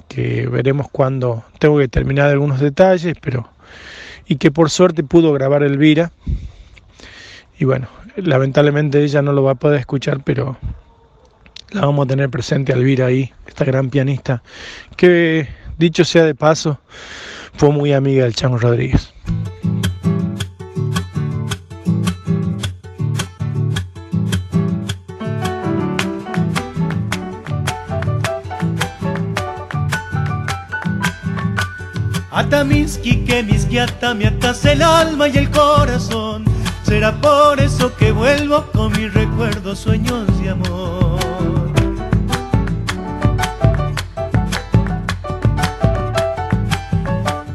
que 0.08 0.48
veremos 0.48 0.88
cuando 0.90 1.44
tengo 1.60 1.78
que 1.80 1.90
terminar 1.90 2.30
algunos 2.30 2.62
detalles, 2.62 3.16
pero 3.22 3.50
y 4.26 4.38
que 4.38 4.52
por 4.52 4.70
suerte 4.70 5.04
pudo 5.04 5.34
grabar 5.34 5.64
Elvira. 5.64 6.12
Y 7.62 7.64
bueno, 7.64 7.88
lamentablemente 8.16 9.04
ella 9.04 9.22
no 9.22 9.34
lo 9.34 9.44
va 9.44 9.52
a 9.52 9.56
poder 9.56 9.80
escuchar, 9.80 10.24
pero 10.24 10.58
la 11.70 11.82
vamos 11.82 12.06
a 12.06 12.08
tener 12.08 12.28
presente 12.28 12.74
a 12.74 12.76
Elvira 12.76 13.06
ahí, 13.06 13.32
esta 13.46 13.66
gran 13.66 13.92
pianista, 13.92 14.42
que 14.98 15.48
dicho 15.78 16.04
sea 16.04 16.26
de 16.26 16.34
paso, 16.34 16.80
fue 17.54 17.70
muy 17.70 17.94
amiga 17.94 18.24
del 18.24 18.34
Chango 18.34 18.58
Rodríguez. 18.58 19.14
Que 33.28 33.44
misquiata 33.44 34.14
me 34.14 34.28
atas 34.28 34.66
el 34.66 34.82
alma 34.82 35.28
y 35.28 35.38
el 35.38 35.50
corazón. 35.52 36.51
Será 36.92 37.14
por 37.22 37.58
eso 37.62 37.96
que 37.96 38.12
vuelvo 38.12 38.66
con 38.74 38.92
mis 38.92 39.14
recuerdos, 39.14 39.80
sueños 39.80 40.28
de 40.42 40.50
amor. 40.50 41.22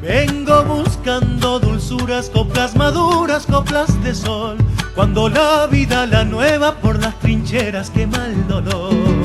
Vengo 0.00 0.62
buscando 0.64 1.60
dulzuras, 1.60 2.30
coplas 2.30 2.74
maduras, 2.76 3.44
coplas 3.44 4.02
de 4.02 4.14
sol. 4.14 4.56
Cuando 4.94 5.28
la 5.28 5.66
vida 5.66 6.06
la 6.06 6.24
nueva 6.24 6.76
por 6.76 6.98
las 6.98 7.18
trincheras 7.18 7.90
quema 7.90 8.24
el 8.28 8.48
dolor. 8.48 9.15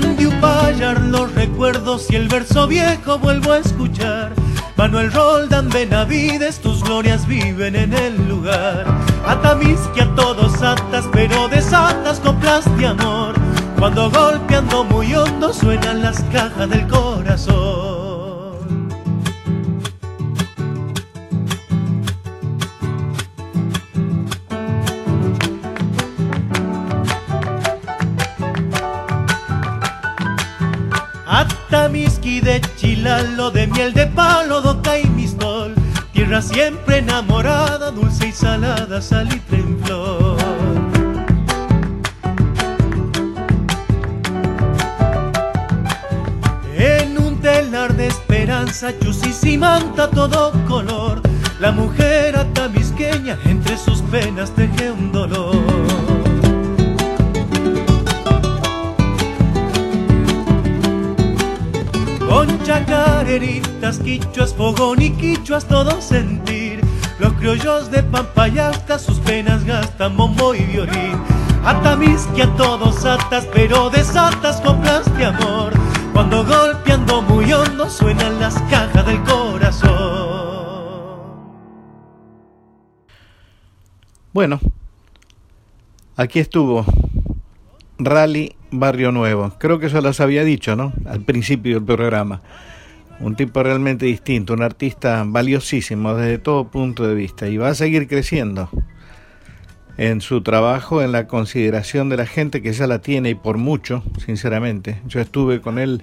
Upallar 0.00 1.00
los 1.00 1.34
recuerdos 1.34 2.10
y 2.10 2.16
el 2.16 2.28
verso 2.28 2.66
viejo 2.66 3.18
vuelvo 3.18 3.52
a 3.52 3.58
escuchar. 3.58 4.32
Manuel 4.76 5.12
Roldán 5.12 5.68
Benavides, 5.68 6.60
tus 6.60 6.82
glorias 6.82 7.26
viven 7.26 7.76
en 7.76 7.92
el 7.92 8.28
lugar. 8.28 8.86
Atamis 9.26 9.80
que 9.94 10.02
a 10.02 10.14
todos 10.14 10.62
atas, 10.62 11.04
pero 11.12 11.48
desatas 11.48 12.20
coplas 12.20 12.64
de 12.78 12.86
amor. 12.86 13.34
Cuando 13.78 14.10
golpeando 14.10 14.84
muy 14.84 15.14
hondo 15.14 15.52
suenan 15.52 16.00
las 16.00 16.22
cajas 16.32 16.70
del 16.70 16.86
corazón. 16.88 17.91
De 33.02 33.08
chilalo, 33.08 33.50
de 33.50 33.66
miel 33.66 33.92
de 33.92 34.06
palo, 34.06 34.60
doca 34.60 34.98
y 34.98 35.06
mistol. 35.06 35.74
Tierra 36.12 36.40
siempre 36.40 36.98
enamorada, 36.98 37.90
dulce 37.90 38.28
y 38.28 38.32
salada, 38.32 39.00
salitre 39.00 39.58
en 39.58 39.78
flor. 39.80 40.36
En 46.76 47.18
un 47.18 47.40
telar 47.40 47.94
de 47.96 48.06
esperanza, 48.06 48.92
chusis 49.00 49.44
y 49.44 49.58
manta 49.58 50.08
todo 50.08 50.52
color. 50.68 51.20
La 51.60 51.72
mujer 51.72 52.36
atamisqueña 52.36 53.38
entre 53.44 53.76
sus 53.76 54.00
penas 54.02 54.50
teje 54.52 54.90
un 54.90 55.12
dolor. 55.12 55.61
Chacareritas, 63.32 63.98
quichuas, 64.00 64.54
fogón 64.54 65.00
y 65.00 65.10
quichuas, 65.10 65.66
todo 65.66 66.00
sentir. 66.00 66.80
Los 67.18 67.32
criollos 67.34 67.90
de 67.90 68.02
Pampayasta 68.02 68.98
sus 68.98 69.18
penas 69.20 69.64
gastan 69.64 70.16
bombo 70.16 70.54
y 70.54 70.62
violín. 70.64 71.16
Atamis 71.64 72.26
que 72.34 72.42
a 72.42 72.56
todos 72.56 73.04
atas, 73.04 73.46
pero 73.52 73.88
desatas 73.88 74.60
coplas 74.60 75.04
de 75.16 75.26
amor. 75.26 75.72
Cuando 76.12 76.44
golpeando 76.44 77.22
muy 77.22 77.50
hondo 77.52 77.88
suenan 77.88 78.38
las 78.40 78.60
cajas 78.62 79.06
del 79.06 79.22
corazón. 79.22 79.92
Bueno, 84.32 84.60
aquí 86.16 86.38
estuvo 86.38 86.84
Rally 87.98 88.56
Barrio 88.70 89.12
Nuevo. 89.12 89.52
Creo 89.58 89.78
que 89.78 89.86
eso 89.86 90.00
las 90.00 90.20
había 90.20 90.44
dicho, 90.44 90.76
¿no? 90.76 90.92
Al 91.06 91.20
principio 91.20 91.76
del 91.76 91.84
programa. 91.84 92.42
Un 93.20 93.36
tipo 93.36 93.62
realmente 93.62 94.06
distinto, 94.06 94.54
un 94.54 94.62
artista 94.62 95.22
valiosísimo 95.26 96.14
desde 96.14 96.38
todo 96.38 96.70
punto 96.70 97.06
de 97.06 97.14
vista 97.14 97.48
y 97.48 97.56
va 97.56 97.68
a 97.68 97.74
seguir 97.74 98.08
creciendo 98.08 98.68
en 99.96 100.20
su 100.20 100.42
trabajo, 100.42 101.02
en 101.02 101.12
la 101.12 101.26
consideración 101.26 102.08
de 102.08 102.16
la 102.16 102.26
gente 102.26 102.62
que 102.62 102.72
ya 102.72 102.86
la 102.86 103.00
tiene 103.00 103.30
y 103.30 103.34
por 103.34 103.58
mucho, 103.58 104.02
sinceramente. 104.24 105.00
Yo 105.06 105.20
estuve 105.20 105.60
con 105.60 105.78
él 105.78 106.02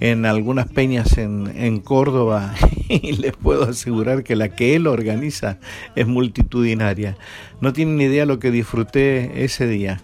en 0.00 0.26
algunas 0.26 0.68
peñas 0.68 1.16
en, 1.18 1.52
en 1.56 1.80
Córdoba 1.80 2.54
y 2.88 3.12
les 3.12 3.32
puedo 3.32 3.64
asegurar 3.64 4.22
que 4.24 4.36
la 4.36 4.48
que 4.50 4.76
él 4.76 4.86
organiza 4.86 5.58
es 5.96 6.06
multitudinaria. 6.06 7.16
No 7.60 7.72
tienen 7.72 7.96
ni 7.96 8.04
idea 8.04 8.26
lo 8.26 8.38
que 8.38 8.50
disfruté 8.50 9.44
ese 9.44 9.66
día. 9.66 10.00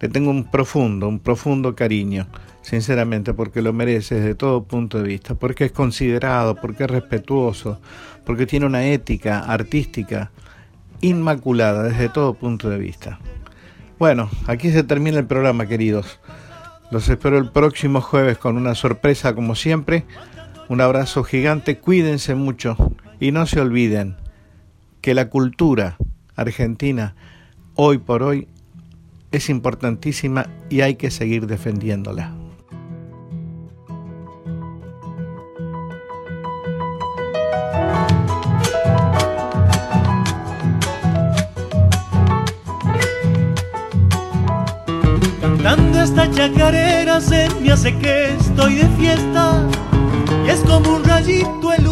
Le 0.00 0.08
tengo 0.08 0.30
un 0.30 0.44
profundo, 0.44 1.08
un 1.08 1.18
profundo 1.18 1.74
cariño, 1.74 2.26
sinceramente, 2.66 3.32
porque 3.32 3.62
lo 3.62 3.72
merece 3.72 4.16
desde 4.16 4.34
todo 4.34 4.64
punto 4.64 4.98
de 4.98 5.06
vista, 5.06 5.36
porque 5.36 5.66
es 5.66 5.72
considerado, 5.72 6.56
porque 6.56 6.82
es 6.82 6.90
respetuoso, 6.90 7.80
porque 8.24 8.44
tiene 8.44 8.66
una 8.66 8.84
ética 8.84 9.38
artística 9.38 10.32
inmaculada 11.00 11.84
desde 11.84 12.08
todo 12.08 12.34
punto 12.34 12.68
de 12.68 12.78
vista. 12.78 13.20
Bueno, 14.00 14.28
aquí 14.48 14.72
se 14.72 14.82
termina 14.82 15.20
el 15.20 15.26
programa, 15.26 15.66
queridos. 15.66 16.18
Los 16.90 17.08
espero 17.08 17.38
el 17.38 17.52
próximo 17.52 18.00
jueves 18.00 18.36
con 18.36 18.56
una 18.56 18.74
sorpresa 18.74 19.32
como 19.32 19.54
siempre. 19.54 20.04
Un 20.68 20.80
abrazo 20.80 21.22
gigante, 21.22 21.78
cuídense 21.78 22.34
mucho 22.34 22.76
y 23.20 23.30
no 23.30 23.46
se 23.46 23.60
olviden 23.60 24.16
que 25.02 25.14
la 25.14 25.28
cultura 25.30 25.98
argentina 26.34 27.14
hoy 27.76 27.98
por 27.98 28.24
hoy 28.24 28.48
es 29.30 29.50
importantísima 29.50 30.48
y 30.68 30.80
hay 30.80 30.96
que 30.96 31.12
seguir 31.12 31.46
defendiéndola. 31.46 32.45
Cantando 45.40 46.00
esta 46.00 46.30
chacarera 46.30 47.20
se 47.20 47.48
me 47.60 47.72
hace 47.72 47.96
que 47.98 48.34
estoy 48.34 48.76
de 48.76 48.88
fiesta 48.98 49.62
y 50.44 50.50
es 50.50 50.60
como 50.60 50.96
un 50.96 51.04
rayito 51.04 51.72
el 51.72 51.86